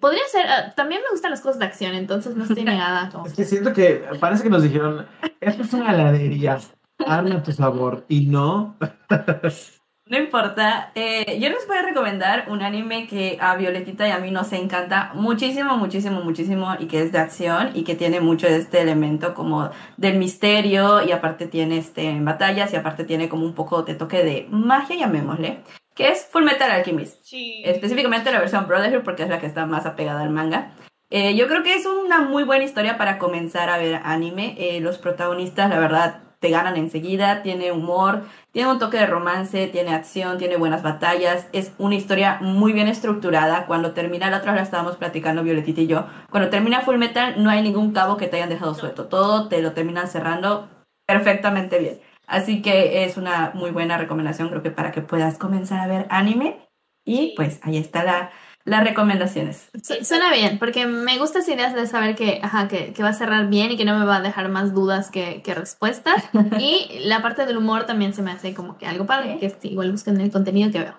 [0.00, 3.10] Podría ser, ah, también me gustan las cosas de acción, entonces no estoy negada.
[3.26, 5.04] Es que siento que parece que nos dijeron,
[5.40, 6.60] esto es una heladería,
[7.04, 8.76] arma tu sabor, y no.
[10.12, 10.92] No importa.
[10.94, 14.52] Eh, yo les voy a recomendar un anime que a Violetita y a mí nos
[14.52, 18.82] encanta muchísimo, muchísimo, muchísimo y que es de acción y que tiene mucho de este
[18.82, 23.84] elemento como del misterio y aparte tiene este batallas y aparte tiene como un poco
[23.84, 25.60] de toque de magia, llamémosle,
[25.94, 27.22] que es Full Metal Alchemist.
[27.24, 27.62] Sí.
[27.64, 30.72] Específicamente la versión Brotherhood porque es la que está más apegada al manga.
[31.08, 34.56] Eh, yo creo que es una muy buena historia para comenzar a ver anime.
[34.58, 39.68] Eh, los protagonistas, la verdad, te ganan enseguida, tiene humor, tiene un toque de romance,
[39.68, 43.64] tiene acción, tiene buenas batallas, es una historia muy bien estructurada.
[43.66, 47.40] Cuando termina, la otra vez la estábamos platicando Violetita y yo, cuando termina Full Metal
[47.40, 50.68] no hay ningún cabo que te hayan dejado suelto, todo te lo terminan cerrando
[51.06, 52.00] perfectamente bien.
[52.26, 56.06] Así que es una muy buena recomendación, creo que para que puedas comenzar a ver
[56.10, 56.58] anime.
[57.04, 58.30] Y pues ahí está la,
[58.64, 59.70] las recomendaciones.
[60.02, 63.14] suena bien, porque me gusta esa idea de saber que, ajá, que, que, va a
[63.14, 66.24] cerrar bien y que no me va a dejar más dudas que, que respuestas.
[66.58, 69.90] y la parte del humor también se me hace como que algo padre, que igual
[69.90, 70.96] busquen el contenido que veo.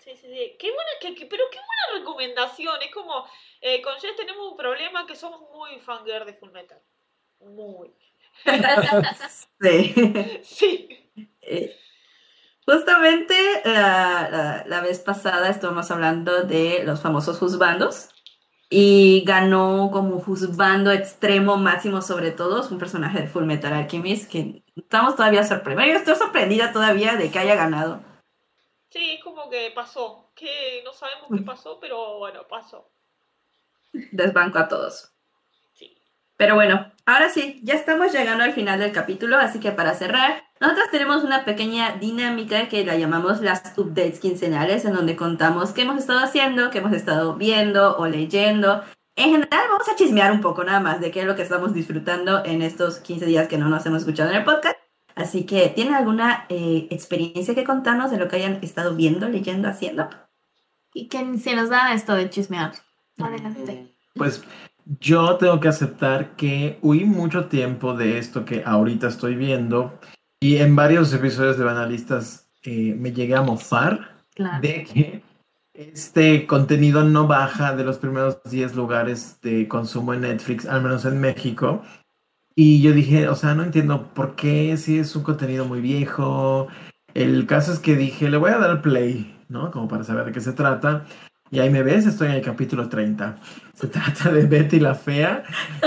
[0.00, 0.56] Sí, sí, sí.
[0.58, 2.74] Qué buena, que, pero qué buena recomendación.
[2.82, 3.24] Es como,
[3.60, 6.82] eh, con Jess tenemos un problema que somos muy fangirl de Fullmetal.
[7.40, 7.94] Muy.
[9.60, 9.94] sí.
[10.42, 11.10] Sí.
[11.40, 11.74] Eh,
[12.68, 18.10] Justamente la, vez pasada estuvimos hablando de los famosos juzbandos
[18.68, 24.62] y ganó como juzbando extremo máximo sobre todos un personaje de Full Metal Alchemist que
[24.76, 25.92] estamos todavía sorprendidos.
[25.92, 28.02] Yo estoy sorprendida todavía de que haya ganado.
[28.90, 32.90] Sí, es como que pasó, que no sabemos qué pasó, pero bueno, pasó.
[34.12, 35.14] Desbanco a todos.
[36.38, 40.44] Pero bueno, ahora sí, ya estamos llegando al final del capítulo, así que para cerrar,
[40.60, 45.82] nosotros tenemos una pequeña dinámica que la llamamos las updates quincenales, en donde contamos qué
[45.82, 48.82] hemos estado haciendo, qué hemos estado viendo o leyendo.
[49.14, 51.74] En general, vamos a chismear un poco nada más de qué es lo que estamos
[51.74, 54.76] disfrutando en estos 15 días que no nos hemos escuchado en el podcast.
[55.14, 59.68] Así que, ¿tienen alguna eh, experiencia que contarnos de lo que hayan estado viendo, leyendo,
[59.68, 60.08] haciendo?
[60.92, 62.72] Y que se nos da esto de chismear.
[63.18, 63.94] Adelante.
[64.14, 64.42] Pues
[65.00, 69.98] yo tengo que aceptar que huí mucho tiempo de esto que ahorita estoy viendo
[70.40, 74.16] y en varios episodios de Banalistas eh, me llegué a mofar
[74.60, 75.22] de que
[75.74, 81.04] este contenido no baja de los primeros 10 lugares de consumo en Netflix, al menos
[81.04, 81.82] en México.
[82.54, 86.68] Y yo dije, o sea, no entiendo por qué, si es un contenido muy viejo.
[87.14, 89.70] El caso es que dije, le voy a dar play, ¿no?
[89.70, 91.04] Como para saber de qué se trata.
[91.50, 93.36] Y ahí me ves, estoy en el capítulo 30.
[93.74, 95.44] Se trata de Betty la Fea,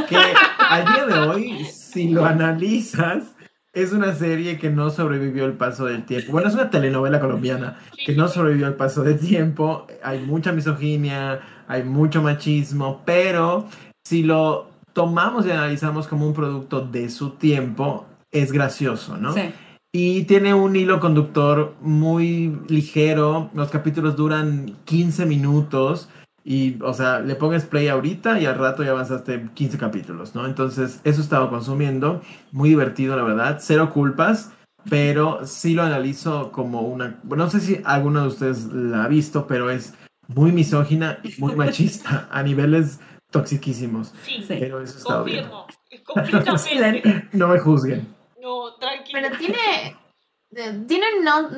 [0.07, 0.17] que
[0.57, 3.35] al día de hoy, si lo analizas,
[3.73, 6.33] es una serie que no sobrevivió el paso del tiempo.
[6.33, 9.87] Bueno, es una telenovela colombiana que no sobrevivió el paso del tiempo.
[10.03, 13.67] Hay mucha misoginia, hay mucho machismo, pero
[14.03, 19.33] si lo tomamos y analizamos como un producto de su tiempo, es gracioso, ¿no?
[19.33, 19.53] Sí.
[19.93, 23.49] Y tiene un hilo conductor muy ligero.
[23.53, 26.09] Los capítulos duran 15 minutos.
[26.43, 30.45] Y, o sea, le pones play ahorita y al rato ya avanzaste 15 capítulos, ¿no?
[30.45, 32.21] Entonces, eso estaba consumiendo.
[32.51, 33.59] Muy divertido, la verdad.
[33.61, 34.51] Cero culpas.
[34.89, 39.45] pero sí lo analizo como una, no sé si alguno de ustedes la ha visto,
[39.45, 39.93] pero es
[40.27, 44.13] muy misógina y muy machista a niveles toxiquísimos.
[44.23, 45.49] Sí, pero eso está bien.
[46.05, 47.27] Completamente.
[47.33, 48.07] no me juzguen.
[48.41, 49.19] No, tranquilo.
[49.21, 49.97] Pero tiene,
[50.55, 51.49] eh, tiene no,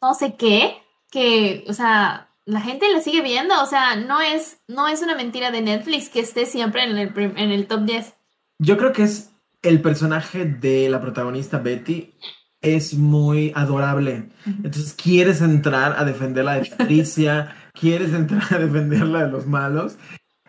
[0.00, 4.58] no sé qué, que, o sea, la gente la sigue viendo, o sea, no es,
[4.68, 8.14] no es una mentira de Netflix que esté siempre en el, en el top 10.
[8.58, 9.32] Yo creo que es
[9.62, 12.14] el personaje de la protagonista Betty
[12.60, 14.28] es muy adorable.
[14.46, 19.96] Entonces quieres entrar a defenderla de Patricia, quieres entrar a defenderla de los malos.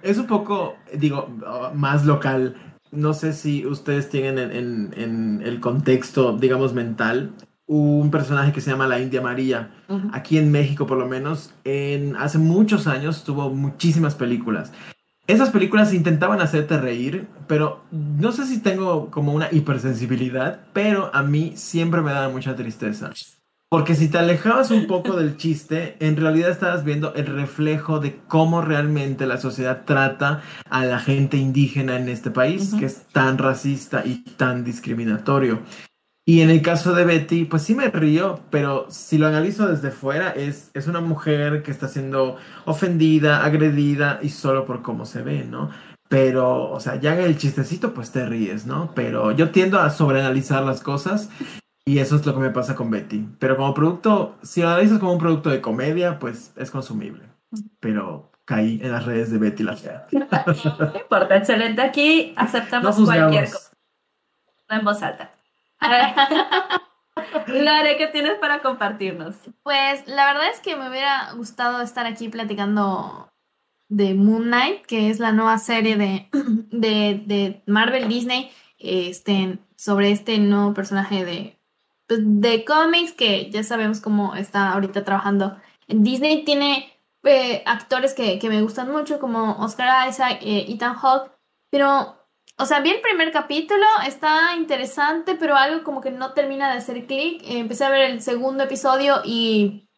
[0.01, 1.27] Es un poco, digo,
[1.73, 2.55] más local.
[2.91, 7.33] No sé si ustedes tienen en, en el contexto, digamos, mental,
[7.67, 9.71] un personaje que se llama la India María.
[10.11, 14.71] Aquí en México, por lo menos, en, hace muchos años tuvo muchísimas películas.
[15.25, 21.23] Esas películas intentaban hacerte reír, pero no sé si tengo como una hipersensibilidad, pero a
[21.23, 23.11] mí siempre me daba mucha tristeza.
[23.69, 28.19] Porque si te alejabas un poco del chiste, en realidad estabas viendo el reflejo de
[28.27, 33.37] cómo realmente la sociedad trata a la gente indígena en este país, que es tan
[33.37, 35.61] racista y tan discriminatorio.
[36.25, 39.91] Y en el caso de Betty, pues sí me río, pero si lo analizo desde
[39.91, 45.21] fuera, es, es una mujer que está siendo ofendida, agredida y solo por cómo se
[45.21, 45.69] ve, ¿no?
[46.07, 48.93] Pero, o sea, ya en el chistecito, pues te ríes, ¿no?
[48.95, 51.29] Pero yo tiendo a sobreanalizar las cosas
[51.85, 53.27] y eso es lo que me pasa con Betty.
[53.39, 57.23] Pero como producto, si lo analizas como un producto de comedia, pues es consumible.
[57.81, 60.07] Pero caí en las redes de Betty la fea.
[60.11, 61.81] No importa, excelente.
[61.81, 63.71] Aquí aceptamos cualquier cosa.
[64.69, 65.31] No en voz alta.
[67.47, 69.35] Lore, ¿qué tienes para compartirnos?
[69.63, 73.29] Pues la verdad es que me hubiera gustado estar aquí platicando
[73.89, 76.29] de Moon Knight, que es la nueva serie de,
[76.71, 81.59] de, Marvel Disney, este, sobre este nuevo personaje de,
[82.07, 85.57] pues, de cómics que ya sabemos cómo está ahorita trabajando.
[85.87, 86.91] Disney tiene
[87.23, 91.31] eh, actores que, me gustan mucho, como Oscar Isaac, eh, Ethan Hawke,
[91.69, 92.22] pero
[92.57, 96.77] o sea, vi el primer capítulo, está interesante, pero algo como que no termina de
[96.77, 97.41] hacer clic.
[97.45, 99.89] Empecé a ver el segundo episodio y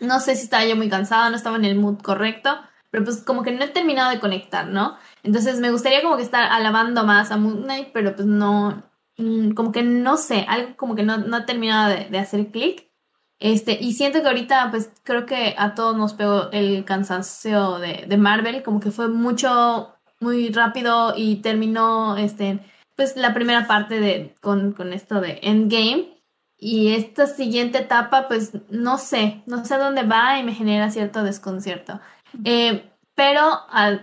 [0.00, 2.50] no sé si estaba yo muy cansada, no estaba en el mood correcto,
[2.90, 4.96] pero pues como que no he terminado de conectar, ¿no?
[5.22, 8.82] Entonces me gustaría como que estar alabando más a Moon Knight, pero pues no,
[9.16, 12.90] mm, como que no sé, algo como que no, no ha terminado de, hacer clic.
[13.38, 18.04] Este, y siento que ahorita, pues creo que a todos nos pegó el cansancio de,
[18.08, 19.93] de Marvel, como que fue mucho
[20.24, 22.58] muy rápido y terminó este,
[22.96, 26.14] pues la primera parte de, con, con esto de Endgame.
[26.56, 31.22] Y esta siguiente etapa, pues no sé, no sé dónde va y me genera cierto
[31.22, 32.00] desconcierto.
[32.44, 33.60] Eh, pero,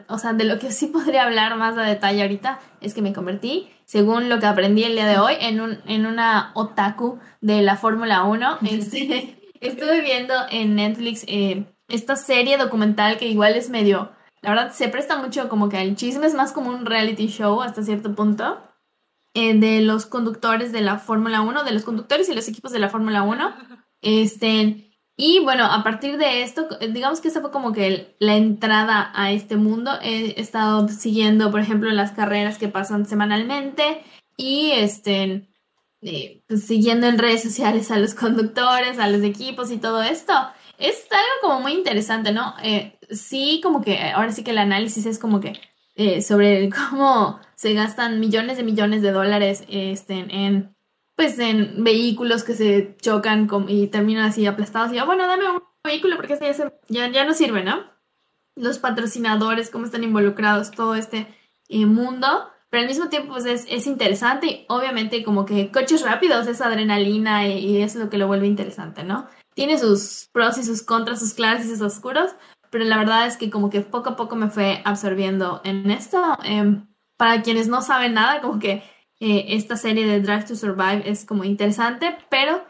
[0.07, 3.13] o sea, de lo que sí podría hablar más a detalle ahorita es que me
[3.13, 7.61] convertí, según lo que aprendí el día de hoy, en, un, en una otaku de
[7.61, 8.59] la Fórmula 1.
[8.69, 14.11] Este, estuve viendo en Netflix eh, esta serie documental que igual es medio
[14.41, 17.61] la verdad se presta mucho como que el chisme es más como un reality show
[17.61, 18.61] hasta cierto punto.
[19.33, 22.79] Eh, de los conductores de la Fórmula 1, de los conductores y los equipos de
[22.79, 23.55] la Fórmula 1.
[24.03, 29.11] Este, y bueno, a partir de esto, digamos que esa fue como que la entrada
[29.13, 29.91] a este mundo.
[30.01, 34.03] He estado siguiendo, por ejemplo, las carreras que pasan semanalmente
[34.37, 35.47] y este,
[36.01, 40.33] eh, pues, siguiendo en redes sociales a los conductores, a los equipos y todo esto.
[40.81, 42.55] Es algo como muy interesante, ¿no?
[42.63, 45.53] Eh, sí, como que ahora sí que el análisis es como que
[45.95, 50.75] eh, sobre cómo se gastan millones de millones de dólares este, en,
[51.15, 54.91] pues, en vehículos que se chocan y terminan así aplastados.
[54.91, 57.83] Y yo, bueno, dame un vehículo porque este ya, ya, no sirve, ¿no?
[58.55, 61.27] Los patrocinadores, cómo están involucrados, todo este
[61.69, 62.49] eh, mundo.
[62.71, 66.61] Pero al mismo tiempo, pues es, es, interesante y obviamente como que coches rápidos es
[66.61, 69.27] adrenalina y, y es lo que lo vuelve interesante, ¿no?
[69.53, 72.31] Tiene sus pros y sus contras, sus claros y sus oscuros,
[72.69, 76.37] pero la verdad es que como que poco a poco me fue absorbiendo en esto.
[76.43, 76.87] Em,
[77.17, 78.83] para quienes no saben nada, como que
[79.19, 82.65] eh, esta serie de Drive to Survive es como interesante, pero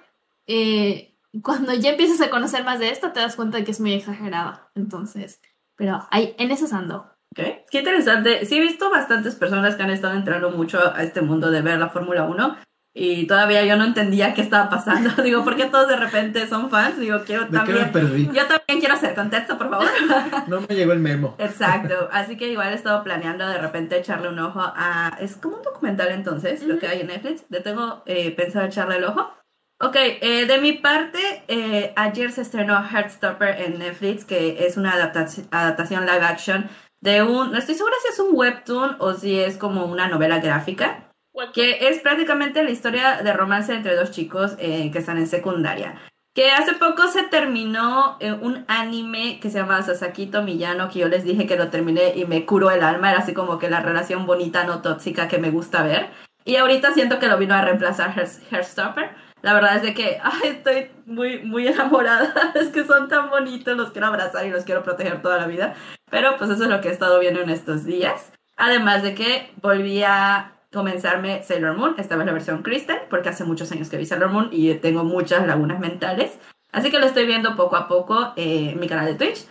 [0.48, 3.80] eh, cuando ya empiezas a conocer más de esto, te das cuenta de que es
[3.80, 4.70] muy exagerada.
[4.76, 5.40] Entonces,
[5.76, 7.10] pero ahí, en eso ando.
[7.32, 7.64] Okay.
[7.70, 8.46] Qué interesante.
[8.46, 11.80] Sí, he visto bastantes personas que han estado entrando mucho a este mundo de ver
[11.80, 12.58] la Fórmula 1
[12.94, 15.10] y todavía yo no entendía qué estaba pasando.
[15.24, 17.00] Digo, ¿por qué todos de repente son fans?
[17.00, 17.92] Digo, quiero también.
[18.34, 19.88] Yo también quiero hacer contexto, por favor.
[20.48, 21.36] No me llegó el memo.
[21.38, 22.10] Exacto.
[22.12, 25.18] Así que igual he estado planeando de repente echarle un ojo a.
[25.22, 27.46] Es como un documental entonces, lo que hay en Netflix.
[27.50, 29.32] Le tengo eh, pensado echarle el ojo.
[29.80, 34.94] Ok, eh, de mi parte, eh, ayer se estrenó Heartstopper en Netflix, que es una
[34.94, 36.70] adaptación, adaptación live action
[37.00, 37.52] de un.
[37.52, 41.11] No estoy segura si es un webtoon o si es como una novela gráfica
[41.54, 45.96] que es prácticamente la historia de romance entre dos chicos eh, que están en secundaria.
[46.34, 51.10] Que hace poco se terminó eh, un anime que se llama Sasakito Millano, que yo
[51.10, 53.82] les dije que lo terminé y me curó el alma, era así como que la
[53.82, 56.10] relación bonita, no tóxica que me gusta ver.
[56.46, 58.16] Y ahorita siento que lo vino a reemplazar
[58.52, 59.12] Hairstopper.
[59.42, 62.34] La verdad es de que ay, estoy muy, muy enamorada.
[62.56, 65.76] Es que son tan bonitos, los quiero abrazar y los quiero proteger toda la vida.
[66.10, 68.32] Pero pues eso es lo que he estado viendo en estos días.
[68.58, 73.44] Además de que volví a comenzarme Sailor Moon, esta vez la versión Crystal, porque hace
[73.44, 76.38] muchos años que vi Sailor Moon y tengo muchas lagunas mentales.
[76.72, 79.46] Así que lo estoy viendo poco a poco en mi canal de Twitch.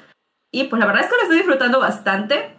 [0.51, 2.57] Y pues la verdad es que lo estoy disfrutando bastante.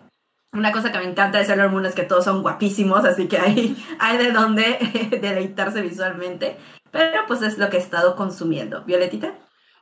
[0.54, 3.38] Una cosa que me encanta de Sailor Moon es que todos son guapísimos, así que
[3.38, 4.78] hay, hay de dónde
[5.22, 6.58] deleitarse visualmente.
[6.92, 8.84] Pero pues es lo que he estado consumiendo.
[8.84, 9.34] ¿Violetita?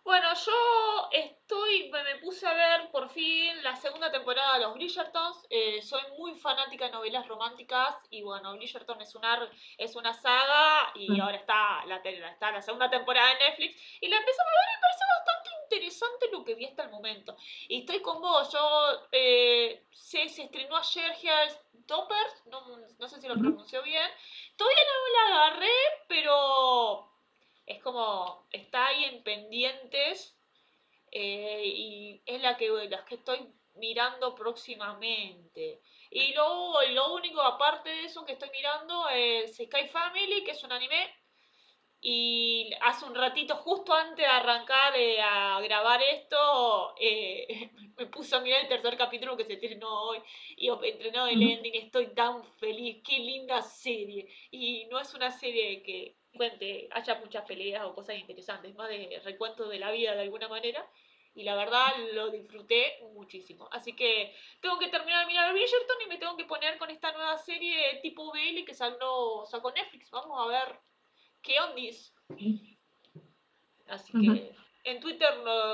[0.03, 0.51] Bueno, yo
[1.49, 5.47] estoy, me, puse a ver por fin la segunda temporada de los Bridgertons.
[5.49, 9.49] Eh, soy muy fanática de novelas románticas y bueno, Bridgerton es una,
[9.79, 11.21] es una saga y mm.
[11.21, 14.75] ahora está la, está la segunda temporada de Netflix y la empecé a ver y
[14.75, 17.35] me pareció bastante interesante lo que vi hasta el momento.
[17.67, 21.15] Y estoy con vos, yo eh, sé, se estrenó ayer
[21.87, 22.61] Toppers, no,
[22.99, 24.07] no sé si lo pronunció bien.
[24.55, 25.77] Todavía no la agarré,
[26.07, 27.11] pero
[27.65, 30.38] es como, está ahí en pendientes
[31.11, 33.39] eh, y es la que, las que estoy
[33.75, 35.81] mirando próximamente.
[36.11, 40.63] Y luego, lo único aparte de eso que estoy mirando es Sky Family, que es
[40.63, 41.13] un anime
[42.01, 48.35] y hace un ratito, justo antes de arrancar eh, a grabar esto, eh, me puse
[48.35, 50.19] a mirar el tercer capítulo que se estrenó hoy
[50.55, 51.75] y entrenó el ending.
[51.75, 54.29] Estoy tan feliz, qué linda serie.
[54.49, 59.21] Y no es una serie que cuente, haya muchas peleas o cosas interesantes, más de
[59.23, 60.85] recuento de la vida de alguna manera.
[61.35, 63.69] Y la verdad lo disfruté muchísimo.
[63.71, 67.11] Así que tengo que terminar de mirar Bridgerton y me tengo que poner con esta
[67.11, 70.09] nueva serie tipo Bailey que sacó, sacó Netflix.
[70.11, 70.79] Vamos a ver
[71.41, 72.13] ¿qué ondis?
[73.87, 74.51] Así que
[74.83, 75.29] en Twitter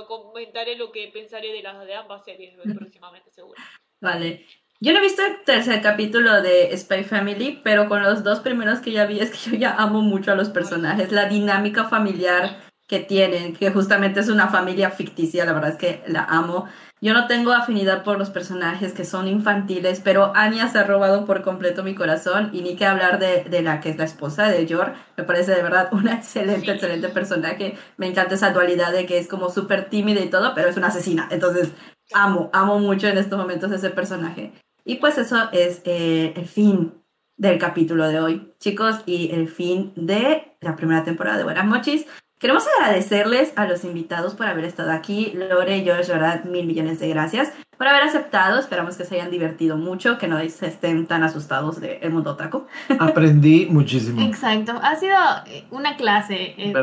[0.08, 3.62] comentaré lo que pensaré de las de ambas series próximamente, seguro.
[4.02, 4.46] Vale.
[4.86, 8.82] Yo no he visto el tercer capítulo de Spy Family, pero con los dos primeros
[8.82, 12.60] que ya vi es que yo ya amo mucho a los personajes, la dinámica familiar
[12.88, 16.68] que tienen, que justamente es una familia ficticia, la verdad es que la amo.
[17.02, 21.26] Yo no tengo afinidad por los personajes que son infantiles, pero Anya se ha robado
[21.26, 24.50] por completo mi corazón y ni que hablar de, de la que es la esposa
[24.50, 24.94] de Yor.
[25.18, 27.76] Me parece de verdad una excelente, excelente personaje.
[27.98, 30.90] Me encanta esa dualidad de que es como súper tímida y todo, pero es una
[30.90, 31.28] asesina.
[31.32, 31.72] Entonces,
[32.14, 34.54] amo, amo mucho en estos momentos ese personaje.
[34.86, 36.94] Y pues eso es eh, el fin
[37.38, 42.06] del capítulo de hoy, chicos, y el fin de la primera temporada de Buenas Mochis.
[42.40, 45.34] Queremos agradecerles a los invitados por haber estado aquí.
[45.34, 48.60] Lore y George, verdad, mil millones de gracias por haber aceptado.
[48.60, 52.68] Esperamos que se hayan divertido mucho, que no estén tan asustados del mundo otaku.
[53.00, 54.22] Aprendí muchísimo.
[54.22, 54.74] Exacto.
[54.82, 55.18] Ha sido
[55.48, 56.74] eh, una clase eh,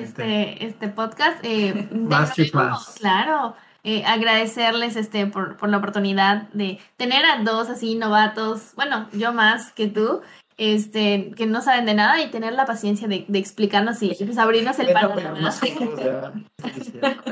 [0.00, 1.38] este, este podcast.
[1.42, 2.96] Eh, Masterclass.
[2.98, 3.54] Claro.
[3.82, 9.32] Eh, agradecerles este por, por la oportunidad de tener a dos así novatos, bueno, yo
[9.32, 10.20] más que tú,
[10.58, 14.36] este, que no saben de nada y tener la paciencia de, de explicarnos y pues,
[14.36, 15.50] abrirnos el panorama.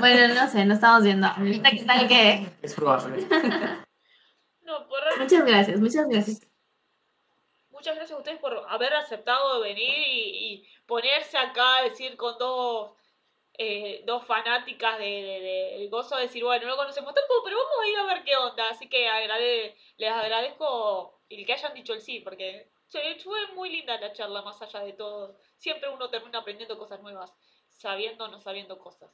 [0.01, 1.27] bueno, no sé, no estamos viendo.
[1.27, 2.47] Ahorita que tal que.
[2.63, 3.27] Es probable.
[5.19, 6.41] Muchas gracias, muchas gracias.
[7.71, 12.93] Muchas gracias a ustedes por haber aceptado venir y, ponerse acá a decir con dos,
[13.59, 17.89] eh, dos fanáticas de, de, gozo de decir, bueno, no conocemos tampoco, pero vamos a
[17.89, 18.69] ir a ver qué onda.
[18.71, 22.71] Así que agrade, les agradezco el que hayan dicho el sí, porque
[23.23, 25.37] fue muy linda la charla, más allá de todo.
[25.57, 27.35] Siempre uno termina aprendiendo cosas nuevas,
[27.69, 29.11] sabiendo o no sabiendo cosas.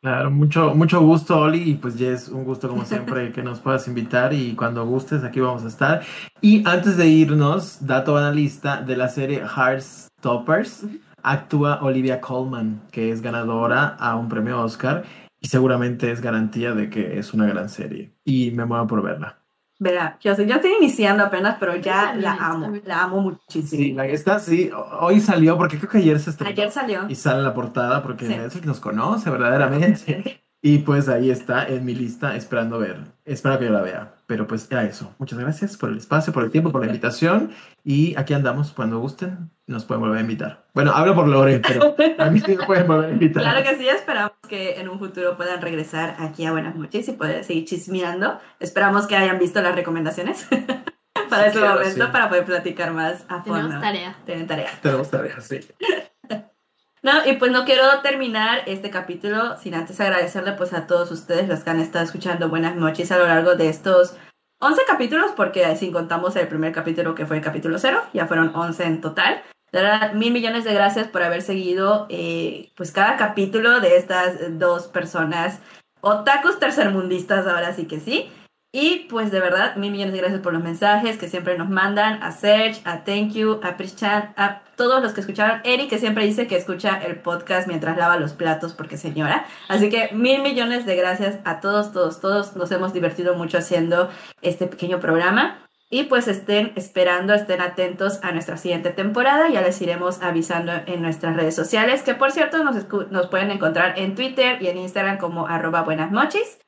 [0.00, 3.58] Claro, mucho, mucho gusto, Oli, y pues ya es un gusto como siempre que nos
[3.60, 6.02] puedas invitar y cuando gustes aquí vamos a estar.
[6.42, 10.84] Y antes de irnos, dato analista de la serie Heartstoppers,
[11.22, 15.04] actúa Olivia Colman, que es ganadora a un premio Oscar
[15.40, 19.38] y seguramente es garantía de que es una gran serie y me muevo por verla.
[19.80, 23.80] Verá, yo, yo estoy iniciando apenas, pero ya la amo, la amo muchísimo.
[23.80, 26.50] Sí, la esta sí, hoy salió, porque creo que ayer se estrenó.
[26.50, 27.06] Ayer salió.
[27.08, 30.42] Y sale la portada, porque es el que nos conoce verdaderamente.
[30.60, 32.98] Y pues ahí está en mi lista esperando ver.
[33.24, 34.14] Espero que yo la vea.
[34.26, 35.14] Pero pues ya eso.
[35.18, 37.52] Muchas gracias por el espacio, por el tiempo, por la invitación.
[37.84, 39.50] Y aquí andamos cuando gusten.
[39.66, 40.66] Nos pueden volver a invitar.
[40.74, 43.42] Bueno, hablo por Lore, pero a mí sí me pueden volver a invitar.
[43.42, 43.88] Claro que sí.
[43.88, 48.38] Esperamos que en un futuro puedan regresar aquí a Buenas noches y poder seguir chismeando.
[48.58, 50.46] Esperamos que hayan visto las recomendaciones.
[51.30, 53.54] para ese momento, para poder platicar más a fondo.
[53.54, 54.16] Tenemos tarea.
[54.24, 54.70] Tienen tarea.
[54.82, 55.60] Tenemos tarea, sí.
[57.02, 61.48] No, y pues no quiero terminar este capítulo sin antes agradecerle pues a todos ustedes
[61.48, 64.16] los que han estado escuchando Buenas noches a lo largo de estos
[64.60, 68.50] 11 capítulos porque si contamos el primer capítulo que fue el capítulo 0, ya fueron
[68.52, 69.42] 11 en total.
[69.70, 74.58] De verdad, mil millones de gracias por haber seguido eh, pues cada capítulo de estas
[74.58, 75.60] dos personas
[76.00, 78.32] otakus tercermundistas, ahora sí que sí.
[78.70, 82.22] Y pues de verdad, mil millones de gracias por los mensajes que siempre nos mandan
[82.22, 85.62] a Serge, a Thank You, a Prishan, a todos los que escucharon.
[85.64, 89.46] Eric que siempre dice que escucha el podcast mientras lava los platos porque señora.
[89.68, 92.56] Así que mil millones de gracias a todos, todos, todos.
[92.56, 94.10] Nos hemos divertido mucho haciendo
[94.42, 95.64] este pequeño programa.
[95.90, 99.48] Y pues estén esperando, estén atentos a nuestra siguiente temporada.
[99.48, 102.76] Ya les iremos avisando en nuestras redes sociales, que por cierto nos,
[103.10, 106.58] nos pueden encontrar en Twitter y en Instagram como arroba buenas noches.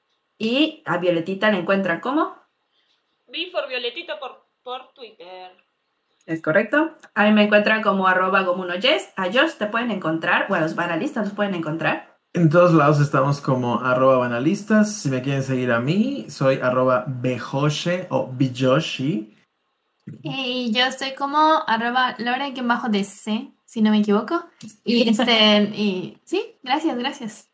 [0.41, 2.35] Y a Violetita la encuentran como.
[3.29, 5.51] Vi por Violetita por, por Twitter.
[6.25, 6.93] Es correcto.
[7.15, 9.11] A mí me encuentran como arroba gomunoyes.
[9.17, 12.17] A Josh te pueden encontrar, bueno, los banalistas nos pueden encontrar.
[12.33, 14.97] En todos lados estamos como arroba banalistas.
[14.97, 19.37] Si me quieren seguir a mí, soy arroba bejoshe o bijoshi.
[20.23, 24.43] Y yo estoy como arroba lore que bajo de C, si no me equivoco.
[24.85, 27.51] Y este, y sí, gracias, gracias.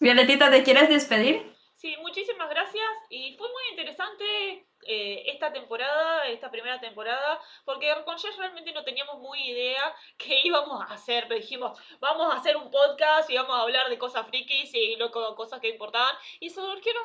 [0.00, 1.53] Violetita, ¿te quieres despedir?
[1.84, 2.88] Sí, muchísimas gracias.
[3.10, 8.84] Y fue muy interesante eh, esta temporada, esta primera temporada, porque con Jess realmente no
[8.84, 13.36] teníamos muy idea qué íbamos a hacer, pero dijimos, vamos a hacer un podcast y
[13.36, 17.04] vamos a hablar de cosas frikis y loco, cosas que importaban, y surgieron,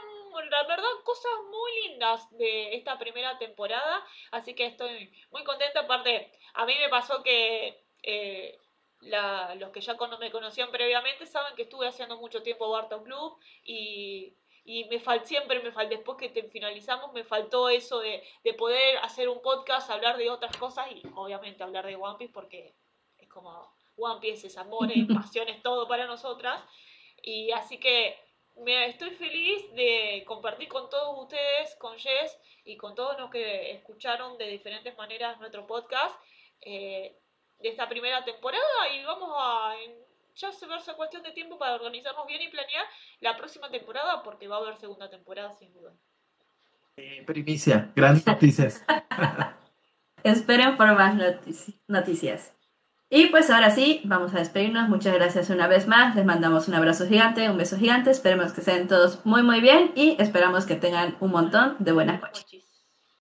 [0.50, 6.32] la verdad, cosas muy lindas de esta primera temporada, así que estoy muy contenta, aparte,
[6.54, 7.84] a mí me pasó que...
[8.02, 8.58] Eh,
[9.02, 14.36] los que ya me conocían previamente saben que estuve haciendo mucho tiempo Barton Club y
[14.72, 18.54] y me fal, siempre me faltó, después que te finalizamos, me faltó eso de, de,
[18.54, 22.76] poder hacer un podcast, hablar de otras cosas y obviamente hablar de One Piece porque
[23.18, 23.50] es como
[23.98, 26.64] One Piece es amor, es pasión, es todo para nosotras.
[27.24, 28.16] Y así que
[28.58, 33.72] me estoy feliz de compartir con todos ustedes, con Jess y con todos los que
[33.72, 36.16] escucharon de diferentes maneras nuestro podcast
[36.62, 37.18] eh,
[37.58, 39.76] de esta primera temporada y vamos a
[40.36, 42.86] ya se verse cuestión de tiempo para organizarnos bien y planear
[43.20, 45.94] la próxima temporada, porque va a haber segunda temporada sin duda.
[46.98, 48.84] Eh, primicia, grandes noticias.
[50.24, 51.16] Esperen por más
[51.88, 52.54] noticias.
[53.10, 54.88] Y pues ahora sí, vamos a despedirnos.
[54.88, 56.16] Muchas gracias una vez más.
[56.16, 58.12] Les mandamos un abrazo gigante, un beso gigante.
[58.12, 62.22] Esperemos que estén todos muy muy bien y esperamos que tengan un montón de buenas
[62.22, 62.69] noches.